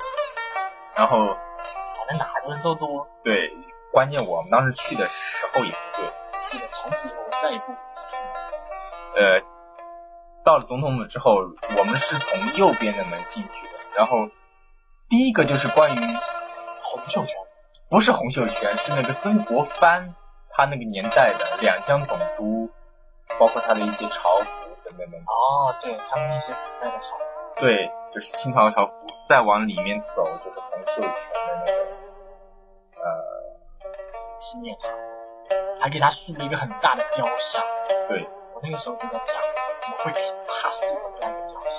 [0.97, 3.09] 然后反正哪的人都多。
[3.25, 3.51] 对，
[3.93, 6.07] 关键我们当时去的时候也不对，
[6.43, 7.73] 是的，从此以后我再也不
[9.17, 9.41] 呃，
[10.45, 11.35] 到了总统府之后，
[11.77, 14.29] 我们是从右边的门进去的，然后
[15.13, 16.01] 第一个就是关于
[16.81, 17.37] 洪秀全。
[17.91, 20.15] 不是洪秀全，是那个曾国藩
[20.49, 22.71] 他那个年代的两江总督，
[23.39, 24.47] 包括他的一些朝服
[24.83, 25.21] 等等等等。
[25.27, 27.25] 哦，对他们那些古代的朝服。
[27.57, 28.93] 对，就是清朝朝服。
[29.29, 31.11] 再往里面走就是洪秀全的
[31.67, 31.73] 那个，
[32.97, 33.05] 呃，
[34.39, 34.89] 纪念塔，
[35.79, 37.63] 还给他竖了一个很大的雕像。
[38.09, 39.37] 对，我那个时候就在讲，
[39.83, 41.22] 怎么会给他竖这么大一个雕像？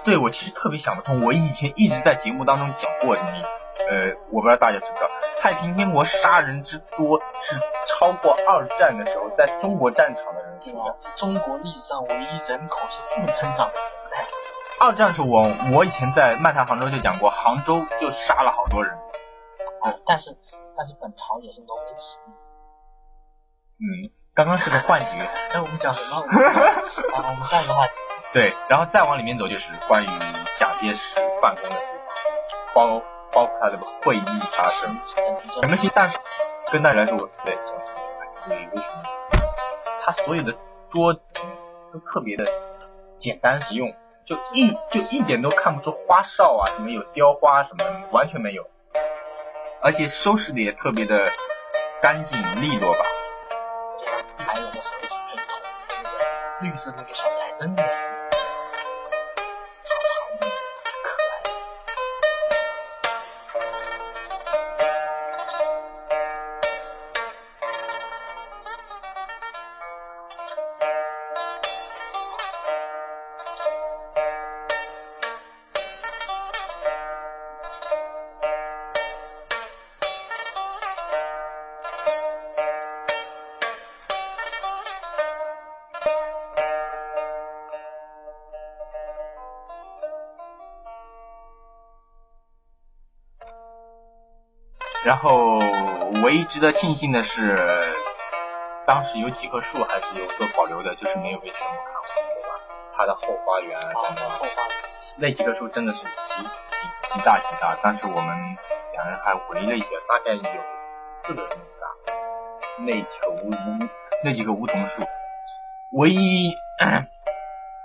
[0.03, 7.55] 对我其实特别想不通，我以前一直在节目当中讲过你，呃，我不知道大家知不知道，太平天国杀人之多是
[7.87, 10.95] 超过二战的时候在中国战场的人数的。
[11.15, 14.25] 中国历史上唯一人口是负增长的时代。
[14.79, 18.93] 二战的时候，我我以前在漫谈杭州就讲过，杭州就杀了好多人。
[19.81, 20.35] 哦，但是
[20.75, 22.31] 但是本朝也是农民起义。
[23.79, 25.07] 嗯，刚刚是个幻觉。
[25.51, 26.17] 哎，我们讲什么？
[27.15, 27.93] 啊，我们下一个话题。
[28.33, 30.07] 对，然后再往里面走就是关于
[30.57, 32.99] 蒋介石办公的地方，包
[33.31, 34.99] 包括他的会议啊什么
[35.61, 36.17] 整个西，但是
[36.71, 37.75] 跟大家说，我特别讲
[38.47, 39.03] 对，为什么？
[40.03, 40.51] 他所有的
[40.89, 41.21] 桌子
[41.93, 42.43] 都特别的
[43.17, 43.93] 简单实用，
[44.25, 48.67] 就一就一点都看不出花哨啊，什么有雕花什么，完全没有，
[49.79, 51.31] 而且收拾的也特别的
[52.01, 52.99] 干净利落吧。
[54.39, 55.53] 一排人的时候就可以投
[55.87, 56.09] 那个
[56.61, 57.75] 绿色那个小台灯
[95.05, 95.59] 然后
[96.23, 97.57] 唯一值得庆幸的是，
[98.87, 102.49] 当时有几棵树还是有所保留的，就是没有被全部砍完，对吧？
[102.95, 104.73] 它的后花园啊，后花园。
[105.17, 108.57] 那几棵树真的是极极极大极大，当时我们
[108.93, 110.41] 两人还围了一下，大概有
[110.97, 112.13] 四个那么大。
[112.79, 113.87] 那几棵梧梧
[114.23, 115.03] 那几棵梧桐树，
[115.91, 116.53] 唯一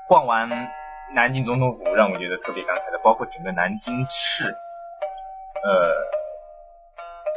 [0.07, 0.49] 逛完
[1.15, 4.57] 南京总统府让我觉得特别感慨的，包括整个南京市，
[5.63, 5.93] 呃，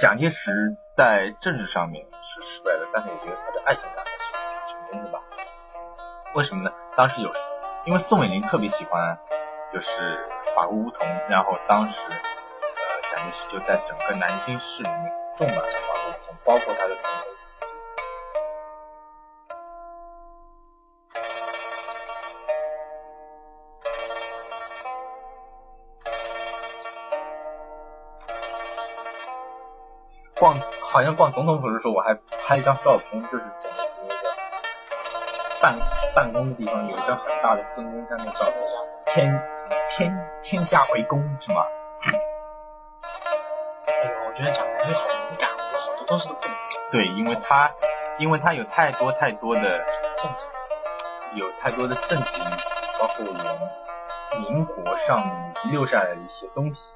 [0.02, 0.52] 蒋介石
[0.98, 5.20] 在政治上面是失败的，但是我觉得他的爱情上还是成功的吧？
[6.34, 6.72] 为什么呢？
[6.98, 7.32] 当时有，
[7.86, 9.20] 因为宋美龄特别喜欢
[9.72, 16.96] 就是法国梧桐，然后当时呃蒋介石就在整个南京市里面种满了法国梧桐，包括他的
[30.92, 32.14] 好像逛总统府的时候，我还
[32.46, 34.30] 拍一张照片，就是讲的是那个
[35.62, 35.80] 办
[36.14, 38.52] 办公的地方有一张很大的孙中山的照
[39.06, 39.42] 片，天
[39.90, 41.64] 天天下为公是吗？
[43.88, 46.42] 哎呦，我觉得讲的这好敏感，我好多都是不能
[46.92, 47.72] 对，因为他
[48.20, 49.62] 因为他有太多太多的
[50.18, 50.46] 政治。
[51.34, 52.42] 有太多的政治
[53.00, 53.46] 包括我们
[54.42, 56.92] 民国上留下来的一些东西，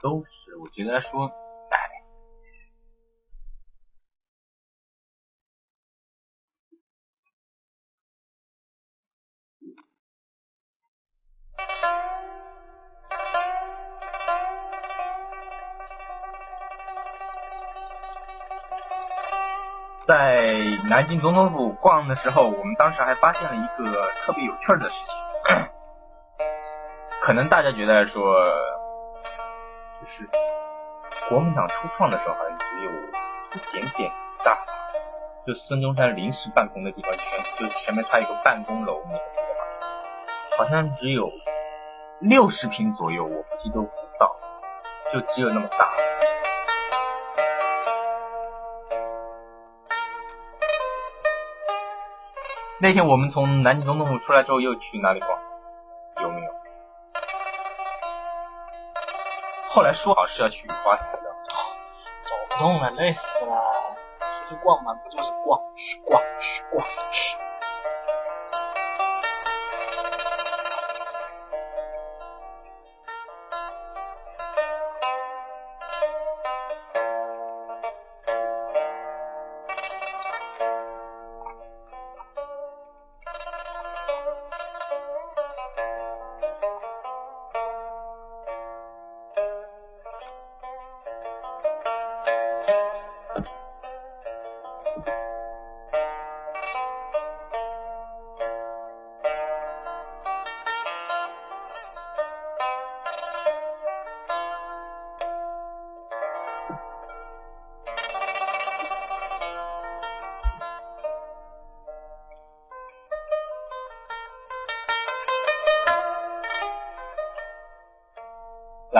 [0.00, 1.30] 都是我觉得说，
[20.06, 20.60] 在
[20.90, 25.16] 南京总统府逛的时候，我们当时还发现了一个特别有趣的事情。
[27.24, 28.34] 可能大家觉得说，
[29.98, 30.28] 就是
[31.30, 34.12] 国民党初创的时候，好像只有一点点
[34.44, 34.58] 大，
[35.46, 39.64] 就孙中山临时办公的地方，全就前面他有个办公楼，你还记得吗？
[40.58, 41.30] 好像只有
[42.26, 44.34] 六十平左右，我估计都不到，
[45.12, 45.90] 就只有那么大。
[52.80, 55.38] 那天我们从南京总统府出来之后，又去哪里逛？
[56.22, 56.50] 有没有？
[59.68, 63.96] 后来说好是要去雨花台的，走不动了，累死了。
[64.20, 67.43] 出去逛嘛，不就是逛吃逛吃逛吃？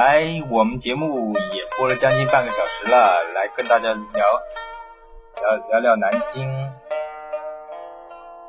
[0.06, 4.26] 来，我们节目也播了将近半个小时了，来跟大家聊
[5.40, 6.46] 聊聊聊南京。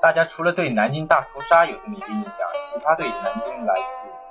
[0.02, 2.34] 大家除了对南京大屠杀有这么一个印象，
[2.66, 3.84] 其他对南京来自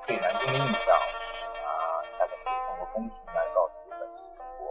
[0.07, 1.72] 对南京的印象啊，
[2.18, 4.68] 大家可以通过公屏来告诉本期主播。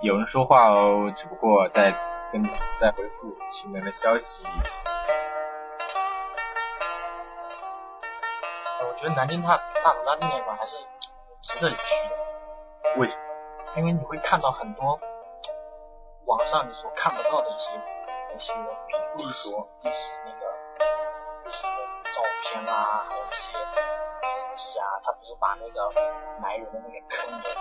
[0.00, 1.92] 有人说话哦，只不过在
[2.32, 2.40] 跟
[2.80, 4.44] 在回复亲人的消息。
[9.00, 10.76] 觉得南京大大屠杀纪念馆还是
[11.40, 13.22] 值得一去的，为什么？
[13.76, 15.00] 因为你会看到很多
[16.26, 17.70] 网上你所看不到的一些
[18.36, 20.46] 一些比如说历史那个
[21.44, 21.70] 历史的
[22.12, 23.52] 照片啊，还有一些
[24.20, 25.88] 笔记啊，他不是把那个
[26.42, 27.52] 埋人的那个坑的一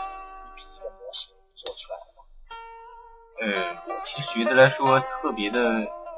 [0.58, 2.24] 比一的模型做出来了吗？
[3.40, 5.60] 呃，我其实觉得来说特别的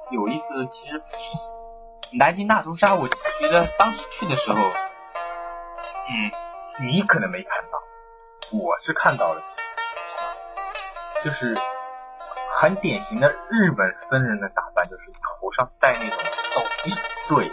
[0.09, 0.65] 有意思。
[0.65, 0.99] 其实
[2.17, 4.57] 南京大屠杀，我觉得当时去的时候，
[6.09, 6.31] 嗯，
[6.87, 7.79] 你可能没看到，
[8.51, 9.41] 我是看到了，
[11.23, 11.55] 就是
[12.49, 16.17] 很典型的日本僧人的打扮，就是头上戴那种
[16.55, 16.93] 斗笠，
[17.29, 17.51] 对，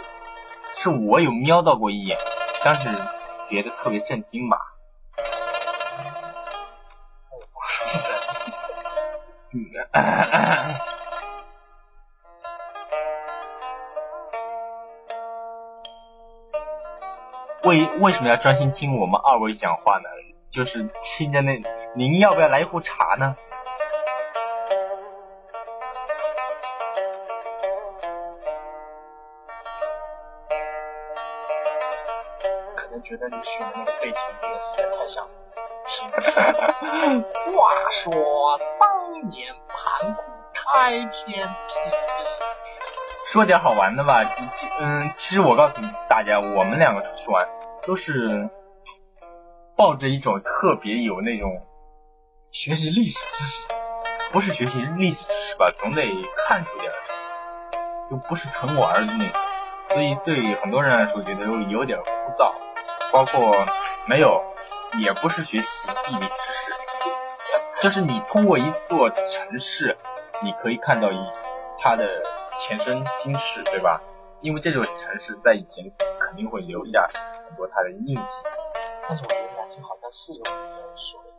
[0.75, 2.17] 是我有瞄到过一眼，
[2.63, 2.89] 当时
[3.49, 4.57] 觉得特别震惊吧。
[9.51, 9.65] 嗯，
[17.69, 20.09] 为为什么要专心听我们二位讲话呢？
[20.49, 21.61] 就是听着那，
[21.93, 23.35] 您要不要来一壶茶呢？
[32.75, 35.27] 可能觉得你选的那个背景音乐实在太像
[35.85, 36.31] 平时。
[37.55, 40.23] 话说当年盘古
[40.55, 42.28] 开天辟地，
[43.31, 45.75] 说点好玩的吧，其其嗯，其实我告诉
[46.09, 47.47] 大家，我们两个出去玩
[47.85, 48.49] 都是
[49.77, 51.61] 抱着一种特别有那种
[52.49, 53.61] 学习历史知识，
[54.31, 56.01] 不是学习历史知识吧，总得
[56.47, 56.91] 看出点，
[58.09, 59.41] 就不是纯玩的那种，
[59.89, 62.51] 所以对很多人来说觉得有有点枯燥，
[63.13, 63.63] 包括
[64.07, 64.41] 没有，
[65.03, 69.95] 也不是学习地理知识，就是你通过一座城市，
[70.41, 71.17] 你可以看到一
[71.77, 72.07] 它的
[72.69, 73.99] 前生今世，对吧？
[74.41, 78.21] 因为这座城市在以前肯定会留下很多它的印记，
[79.07, 81.33] 但是我觉得南京好像是有一个说的，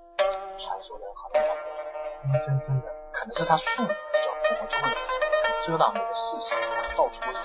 [0.58, 4.90] 传说的，好像感觉阴森森的，可能是它树比较多，就会
[5.64, 6.58] 遮挡那个视线，
[6.96, 7.38] 到处都是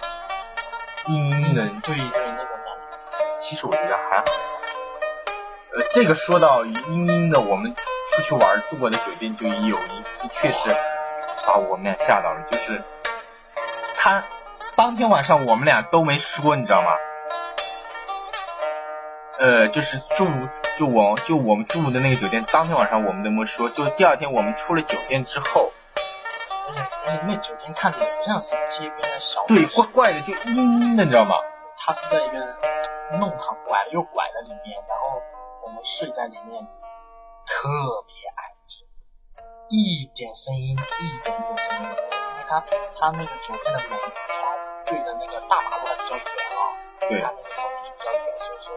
[1.14, 3.38] 阴阴的，对对那种感觉。
[3.38, 4.26] 其实我觉得还好。
[5.76, 10.76] 呃，这个说到阴阴的，我们出去玩住过的酒店就有一次确实
[11.46, 12.82] 把我们俩吓到了，就是
[14.06, 14.24] 他
[14.76, 16.92] 当天晚上我们俩都没说，你知道吗？
[19.40, 20.28] 呃，就是住
[20.78, 25.72] 就我就我们住的那个酒店，当天晚上我们都没说，就第二天我们出了酒店之后，
[26.68, 31.38] 而且而且那酒店看着也不像是街边的小对，怪怪的，就阴阴的，你知道吗？
[31.76, 32.38] 他是在一个
[33.18, 35.20] 弄堂拐了又拐的里面，然后
[35.64, 36.64] 我们睡在里面，
[37.48, 37.68] 特
[38.06, 38.86] 别安静，
[39.70, 41.90] 一点声音，一点点声音
[42.48, 42.64] 他
[43.00, 44.40] 他，那个酒店的门朝
[44.86, 46.22] 对着那个大马路还比较远
[46.56, 46.58] 啊，
[47.08, 48.68] 对他那个走进去比较远，所以说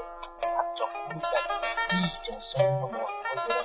[0.41, 1.33] 他比较孤立在，
[1.97, 3.65] 一点声音都没有，我觉得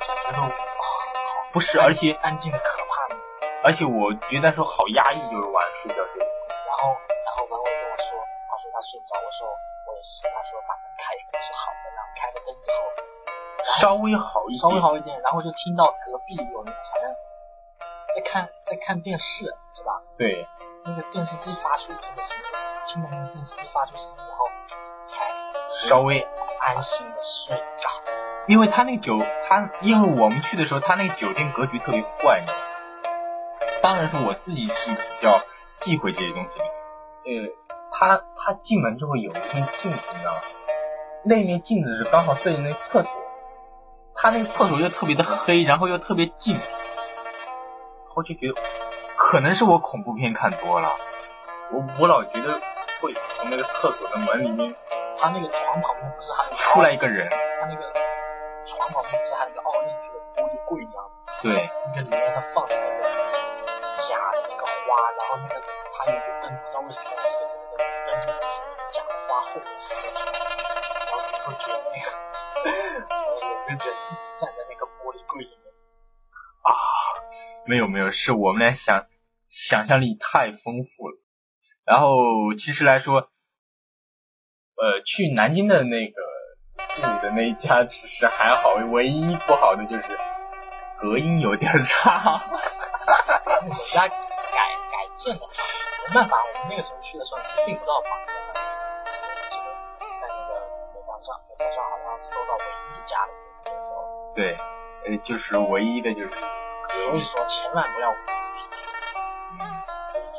[0.00, 3.20] 整个都啊好不是，而且安静的可怕呢。
[3.62, 6.26] 而且我觉得说好压抑，就是晚上睡觉这个。
[6.66, 6.94] 然后
[7.24, 8.10] 然后文伟跟我说，
[8.50, 9.48] 他说他睡不着，我说
[9.86, 12.78] 我也是，他说把灯开一开是好的，然后开了灯之后
[13.80, 17.10] 稍微好一点，稍微好一点，然后就听到隔壁有人好像
[18.16, 19.44] 在看在看电视，
[19.74, 20.00] 是吧？
[20.16, 20.48] 对，
[20.86, 22.44] 那个电视机发出一点点声音，
[22.86, 24.48] 听到那个电视机发出声音以后，
[25.04, 26.26] 才稍微，
[26.62, 27.90] 安心的睡着。
[28.48, 32.42] 因为他那酒，他因为我们去的时候，他那个酒店格局特别怪？
[33.82, 35.42] 当然是我自己是比较
[35.74, 36.64] 忌讳这些东西的。
[36.64, 37.52] 呃，
[37.92, 40.40] 他他进门之后有一面镜子，你知道吗？
[41.22, 43.10] 那面镜子是刚好对着那个厕所，
[44.14, 46.58] 他那个厕所又特别的黑，然后又特别近，
[48.16, 48.54] 我就觉得
[49.18, 50.96] 可能是我恐怖片看多了，
[51.70, 52.58] 我我老觉得
[53.02, 54.74] 会从那个厕所的门里面
[55.20, 57.28] 他那个床旁边不是还有出来一个人，
[57.60, 57.82] 他那个
[58.64, 61.42] 床旁边不是还有一个凹进去的玻璃柜一样的？
[61.42, 63.02] 对，那个里面它放着那个
[64.00, 65.60] 假的那个花，然后那个
[65.92, 68.48] 他有一个灯，不知道为什么要设计那个灯就是
[68.96, 70.24] 假的花后面射出来，
[71.04, 72.08] 然后你会觉得那个
[72.64, 74.45] 有个人一直在
[77.66, 79.06] 没有没有，是我们俩想
[79.46, 81.18] 想象力太丰富了。
[81.84, 83.28] 然后其实来说，
[84.76, 86.14] 呃，去南京的那个
[86.96, 90.18] 住的那一家其实还好，唯一不好的就是
[91.00, 92.40] 隔音有点差。
[92.46, 95.52] 我 们家改改建的好，
[96.08, 98.32] 没办法，我们那个时候去的时候订不到房子，
[99.50, 99.66] 只能
[100.20, 100.50] 在那个
[100.94, 103.32] 美团上，美团上好像搜到唯一一家的
[103.64, 104.56] 这个时候，对，
[105.06, 106.30] 呃，就是唯一的就是。
[106.96, 108.74] 所以说千万不要五一出去。
[109.52, 109.60] 嗯，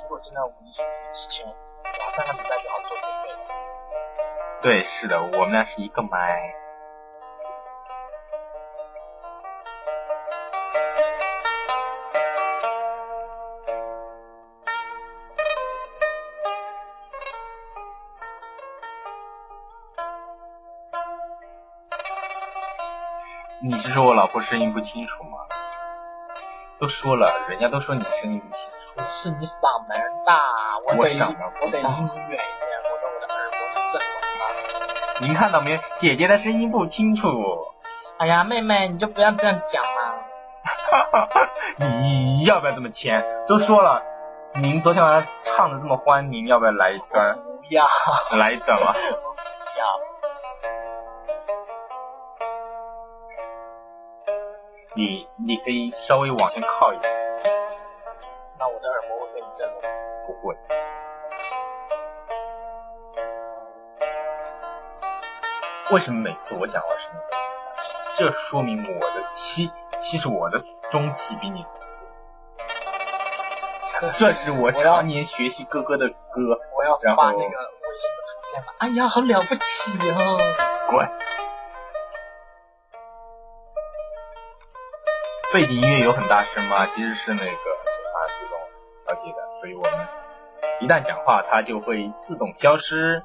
[0.01, 1.45] 如果真的五一出去，提前
[1.83, 3.29] 两三个礼拜就好做准备。
[4.61, 6.53] 对，是的，我们俩是一个麦。
[23.63, 25.26] 你是说我老婆声音不清楚？
[26.79, 29.03] 都说了，人家都说你声音不清楚。
[29.07, 30.39] 是你嗓门大，
[30.85, 34.43] 我得我嗓门我得离你远一点，我的我的耳朵是震聋了。
[35.21, 35.79] 您看到没有？
[35.97, 37.27] 姐姐的声音不清楚。
[38.19, 40.13] 哎呀，妹妹，你就不要这样讲嘛。
[41.77, 43.23] 你要不要这么签？
[43.47, 44.03] 都说了，
[44.55, 47.35] 您昨天晚上唱的这么欢，您要不要来一段？
[47.35, 47.87] 不要，
[48.37, 48.95] 来一段吧。
[54.97, 57.13] 你你可以稍微往前靠一点，
[58.57, 59.75] 那我的耳膜会被你震吗。
[60.25, 60.57] 不会。
[65.91, 67.19] 为什么每次我讲话声音？
[68.15, 69.69] 这说明我的期，
[69.99, 71.63] 其实我的中期比你
[74.15, 76.15] 这是我常年学习哥哥的歌。
[76.75, 78.73] 我要发那个微信的图片嘛。
[78.79, 80.39] 哎呀，好了不起哦！
[80.89, 81.07] 滚！
[85.57, 86.85] 背景音乐有很大声吗？
[86.85, 87.55] 其实是那个是
[88.13, 88.59] 它自动
[89.07, 90.07] 调节的，所以我们
[90.81, 93.23] 一旦讲话，它就会自动消失。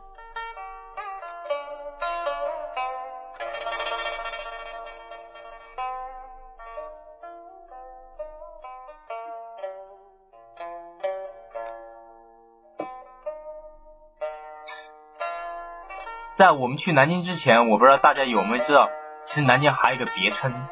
[16.34, 18.88] 在我们去南京之前，我不知道大家有没有知道，
[19.22, 20.66] 其实南京还有一个别称，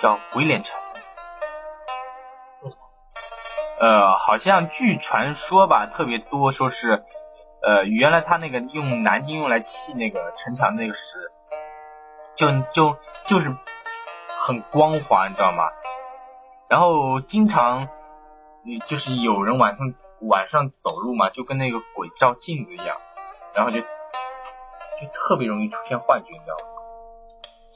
[0.00, 0.78] 叫鬼脸城。
[3.80, 7.04] 呃，好像据传说吧，特别多，说是，
[7.62, 11.30] 呃，原来他那个用南京用来砌那个城墙那个石，
[12.34, 13.56] 就就就是
[14.40, 15.62] 很光滑，你知道吗？
[16.68, 17.84] 然后经常，
[18.66, 22.96] 嗯就是有人晚上晚上走路嘛，就跟那个鬼照镜子一样，
[23.54, 23.86] 然后就就
[25.12, 26.64] 特别容易出现幻觉，你知道吗？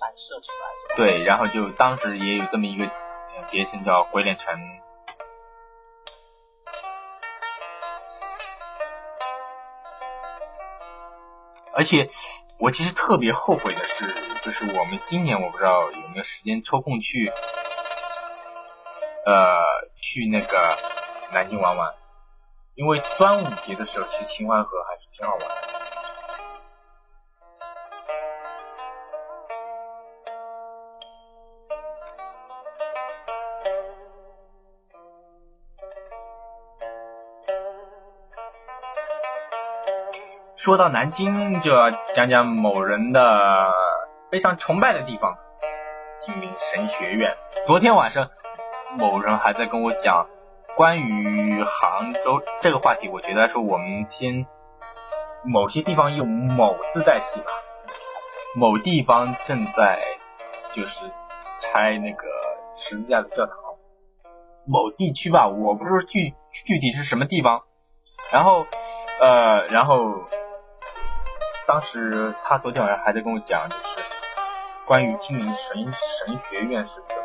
[0.00, 0.71] 反射出来的。
[0.96, 2.90] 对，然后就当时也有这么一个
[3.50, 4.54] 别称叫鬼脸城。
[11.74, 12.10] 而且
[12.58, 14.04] 我其实特别后悔的是，
[14.42, 17.32] 就是我们今年我不知道有没有时间抽空去，
[19.24, 19.62] 呃，
[19.96, 20.76] 去那个
[21.32, 21.94] 南京玩玩，
[22.74, 25.71] 因为端午节的时候，去秦淮河还是挺好玩的。
[40.62, 43.20] 说到南京，就要讲讲某人的
[44.30, 45.36] 非常崇拜的地方——
[46.24, 47.36] 金陵神学院。
[47.66, 48.30] 昨天晚上，
[48.96, 50.28] 某人还在跟我讲
[50.76, 53.08] 关于杭州这个话题。
[53.08, 54.46] 我觉得说我们先
[55.44, 57.46] 某些地方用“某”字代替吧。
[58.54, 59.98] 某地方正在
[60.72, 61.00] 就是
[61.58, 62.22] 拆那个
[62.76, 63.56] 十字架的教堂。
[64.64, 67.62] 某地区吧，我不知道具具体是什么地方。
[68.30, 68.64] 然后，
[69.20, 70.22] 呃，然后。
[71.66, 73.82] 当时他昨天晚上还在跟我讲，就是
[74.84, 77.22] 关于金陵神神学院是怎么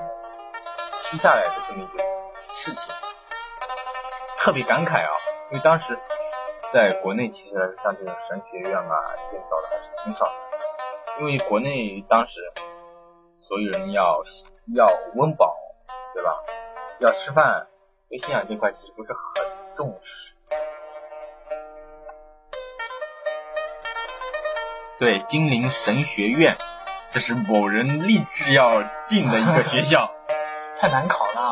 [1.03, 2.03] 批下来的这么一个
[2.49, 2.93] 事情，
[4.37, 5.11] 特别感慨啊！
[5.51, 5.97] 因为当时
[6.71, 10.31] 在国内其实像这种神学院啊建造的还是挺少的，
[11.19, 12.39] 因为国内当时
[13.41, 14.21] 所有人要
[14.75, 15.55] 要温饱，
[16.13, 16.31] 对吧？
[16.99, 17.67] 要吃饭，
[18.09, 20.26] 对信仰这块其实不是很重视。
[24.99, 26.57] 对，精灵神学院，
[27.11, 30.11] 这是某人立志要进的一个学校。
[30.81, 31.46] 太难考了，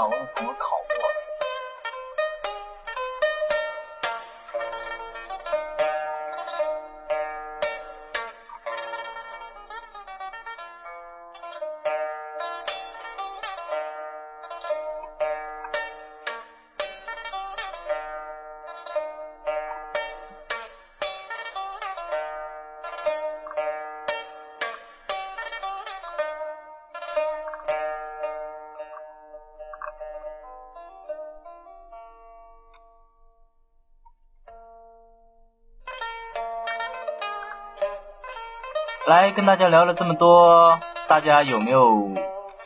[39.07, 42.09] 来跟大家聊了这么多，大家有没有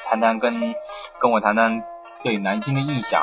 [0.05, 0.73] 谈谈跟
[1.19, 1.83] 跟我谈谈
[2.23, 3.21] 对南京的印象？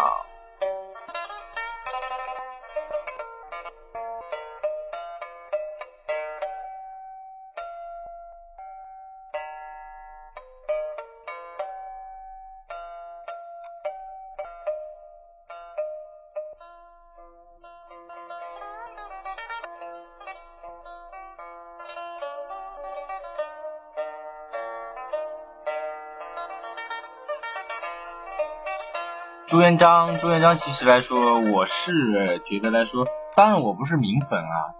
[29.66, 33.04] 元璋，朱元璋其实来说，我是觉得来说，
[33.34, 34.70] 当然我不是名粉啊，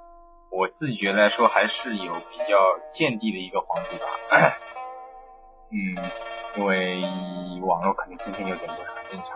[0.49, 2.55] 我自己觉得来说还是有比较
[2.93, 4.07] 见地的一个皇帝吧。
[5.72, 5.99] 嗯，
[6.55, 7.03] 因为
[7.62, 9.30] 网络可能今天有点不是很正常，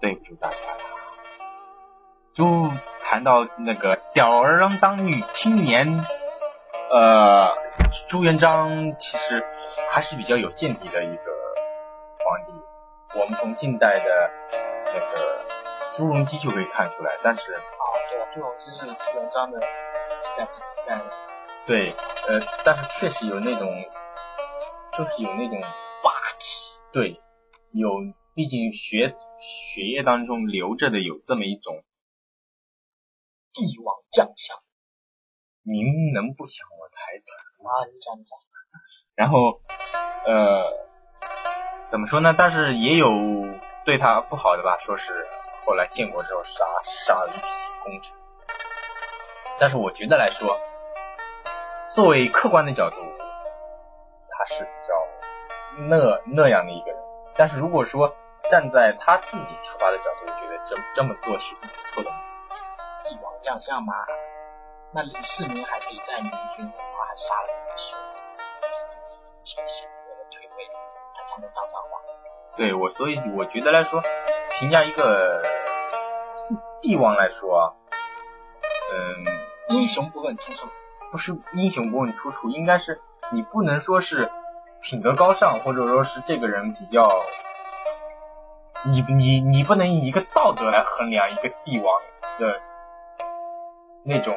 [0.00, 0.56] 对不住大家。
[2.32, 2.70] 就
[3.02, 6.06] 谈到那个吊儿郎当女青年，
[6.92, 7.56] 呃，
[8.06, 9.44] 朱元璋其实
[9.90, 11.22] 还是比较有见地的一个
[12.20, 13.18] 皇帝。
[13.18, 14.41] 我们从近代的。
[14.94, 15.44] 那个
[15.96, 17.60] 朱镕基就可以看出来，但是啊，
[18.10, 19.60] 对，朱镕基是朱元璋的。
[21.66, 21.90] 对，
[22.28, 23.68] 呃，但是确实有那种，
[24.96, 26.78] 就是有那种霸气。
[26.92, 27.20] 对，
[27.72, 27.88] 有，
[28.34, 31.84] 毕竟学血液当中流着的有这么一种
[33.52, 34.58] 帝王将相。
[35.62, 37.30] 您能不想我台词
[37.62, 37.70] 吗？
[37.92, 38.38] 你讲你讲。
[39.14, 39.60] 然后，
[40.26, 40.72] 呃，
[41.90, 42.34] 怎么说呢？
[42.36, 43.10] 但是也有。
[43.84, 45.28] 对他不好的吧，说是
[45.66, 47.42] 后来建国之后杀杀了一批
[47.82, 48.14] 功臣，
[49.58, 50.56] 但是我觉得来说，
[51.94, 52.96] 作为客观的角度，
[54.30, 54.94] 他是比较
[55.88, 57.02] 那那样的一个人。
[57.36, 58.14] 但是如果说
[58.50, 62.10] 站在他自己出发的角度，觉得这这么做是不错的。
[63.04, 63.92] 帝王将相嘛，
[64.92, 68.20] 那李世民还可以带明军，他还杀了自己的兄弟，
[68.86, 69.10] 自己
[69.42, 70.70] 亲戚为了退位，
[71.16, 72.11] 他才能当上皇。
[72.56, 74.02] 对我，所以我觉得来说，
[74.58, 75.42] 评价一个
[76.80, 77.76] 帝王来说，
[78.92, 80.68] 嗯，英雄不问出处，
[81.10, 83.00] 不是英雄不问出处，应该是
[83.32, 84.30] 你不能说是
[84.82, 87.10] 品德高尚，或者说是这个人比较，
[88.84, 92.02] 你你你不能以一个道德来衡量一个帝王
[92.38, 92.60] 的
[94.04, 94.36] 那种，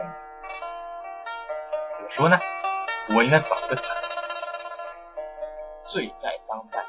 [1.96, 2.38] 怎么说呢？
[3.16, 3.84] 我应该找个词。
[5.88, 6.84] 罪在当代，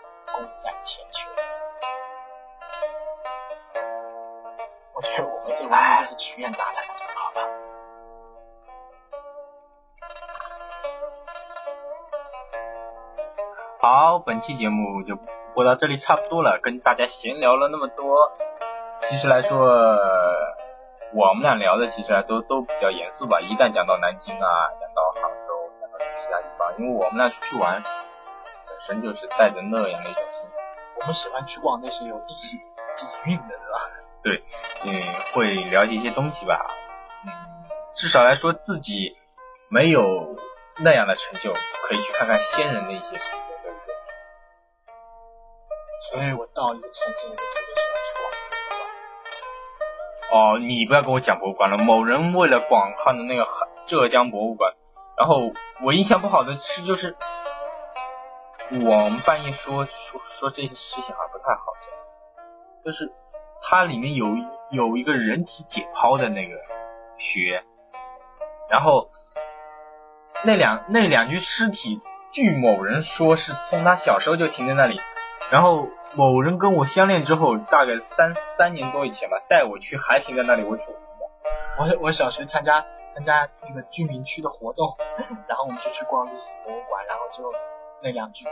[5.67, 7.41] 觉得我们这完全就是曲苑杂谈，好吧？
[13.81, 15.17] 好，本期节目就
[15.55, 18.33] 播到这里差不多了，跟大家闲聊了那么多，
[19.03, 19.59] 其实来说，
[21.14, 23.41] 我们俩聊的其实都都比较严肃吧。
[23.41, 24.49] 一旦讲到南京啊，
[24.81, 30.83] 讲到杭州，讲到其他地方，因为我们俩出去玩，本身就是带着那样的一种心情。
[31.01, 33.55] 我们喜欢去逛那些有历史底蕴的，
[34.27, 34.43] 对
[34.83, 34.91] 嗯，
[35.35, 36.66] 会了解一些东西吧。
[37.24, 37.31] 嗯，
[37.95, 39.16] 至少来说自己
[39.68, 40.37] 没有
[40.79, 43.18] 那样的成就，可以去看看先人的一些成就，
[43.62, 43.95] 对不对？
[46.11, 48.27] 所以我到一个城市，我就特别喜欢去逛
[48.68, 48.83] 博物
[50.33, 50.55] 馆。
[50.55, 51.79] 哦，你不要跟我讲博物馆了。
[51.79, 53.47] 某人为了广汉的那个
[53.87, 54.74] 浙江博物馆，
[55.16, 55.53] 然后
[55.85, 57.16] 我印象不好的是，就是
[58.72, 63.12] 我们半夜说说说这些事情好像不太好讲，就是
[63.69, 64.27] 它里面有
[64.71, 66.55] 有一个人体解剖的那个
[67.19, 67.64] 学，
[68.71, 69.11] 然后
[70.45, 72.01] 那两那两具尸体，
[72.31, 75.01] 据某人说是从他小时候就停在那里，
[75.51, 80.79] 然后某人跟我相恋之后，大概三三年多以前吧，带我去还停在那里，我
[81.79, 82.87] 我我小学参加
[83.17, 84.97] 参加那个居民区的活动，
[85.49, 87.53] 然后我们就去逛历史博物馆，然后就
[88.01, 88.45] 那两具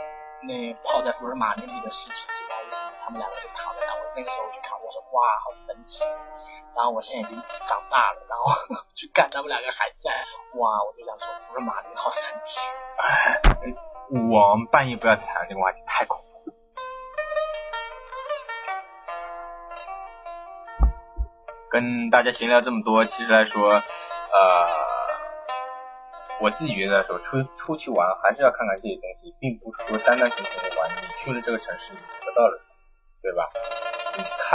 [0.43, 2.15] 那泡在福尔马林里的尸体，
[3.03, 6.05] 他们两个就躺在那，那个时候去看，我说哇好神奇，
[6.73, 8.53] 然后我现在已经长大了，然后
[8.95, 10.09] 去看他们两个还在，
[10.57, 12.61] 哇我就想说福尔马林好神奇，
[14.09, 16.25] 我们半夜不要再谈这个话题，太恐怖。
[21.69, 23.83] 跟大家闲聊这么多，其实来说，呃，
[26.39, 30.89] 我自己觉得说出出去玩还是要看看这些东西，并不是说单单纯纯的玩。
[30.89, 32.75] 你去了这个城市，你得到了什么，
[33.21, 33.43] 对吧？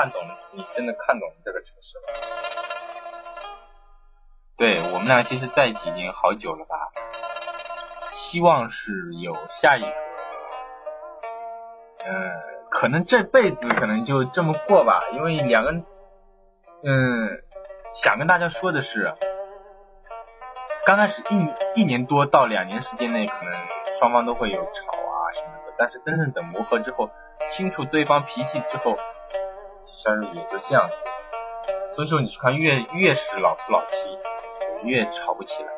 [0.00, 0.22] 看懂，
[0.52, 2.04] 你真的看懂这个城市了。
[4.56, 6.74] 对我们俩其实在一起已经好久了吧？
[8.08, 8.92] 希望是
[9.22, 9.88] 有下一个，
[12.06, 12.32] 嗯，
[12.70, 15.84] 可能这辈子可能就这么过吧，因为两个人，
[16.82, 17.42] 嗯，
[17.92, 19.12] 想跟大家说的是，
[20.86, 23.52] 刚开始一一年多到两年时间内，可能
[23.98, 27.10] 双方都会有吵啊什么的，但是真正等磨合之后，
[27.48, 28.96] 清楚对方脾气之后，
[29.84, 30.96] 其实也就这样子。
[31.94, 34.18] 所以说，你去看越越是老夫老妻，
[34.84, 35.68] 越吵不起来。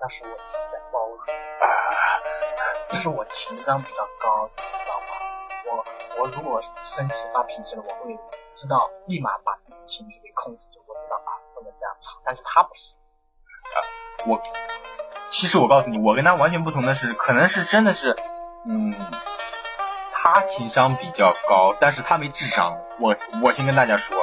[0.00, 5.06] 那是我一直在包容啊，是我情商比较高，你知道吗？
[5.66, 8.18] 我我如果生气发脾气了，我会
[8.52, 12.94] 知道立马把自己情绪给控制住，我知道啊不能这样吵，但是他不是
[13.74, 13.78] 啊。
[14.26, 14.42] 我
[15.30, 18.14] 其实我告诉你，我跟他完全不同的是，可能是真的是，
[18.66, 18.94] 嗯，
[20.24, 22.78] 他情商比较高，但是他没智商。
[22.98, 24.16] 我我先跟大家说，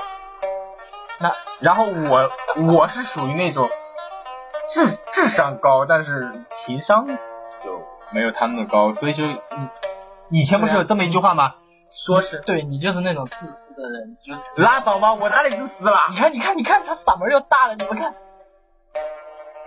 [1.19, 2.31] 那然后我
[2.73, 3.69] 我是属于那种
[4.71, 9.39] 智智商高，但是情商就没有他那么高，所以就以
[10.31, 11.53] 以前不是有这么一句话吗？
[11.91, 15.99] 说是对你就是那种自私的人，就是拉倒吧，我哪里自私了？
[16.09, 18.15] 你看你看你看他嗓门又大了，你们看。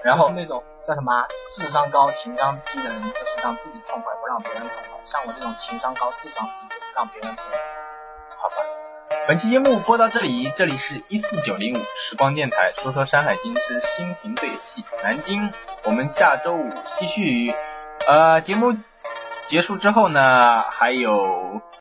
[0.02, 5.00] 然后就是那种叫什么智商高、情商低的人，就是让自己痛快，不让别人痛快。
[5.06, 7.58] 像我这种情商高、智商低，就是让别人痛快。
[8.36, 8.56] 好吧，
[9.26, 15.50] 本期节目播到这里，这里是一四九零五时光电台，说说《山海经》之新平对戏南京，
[15.84, 17.54] 我们下周五继续。
[18.06, 18.76] 呃，节目
[19.46, 21.62] 结束之后呢，还有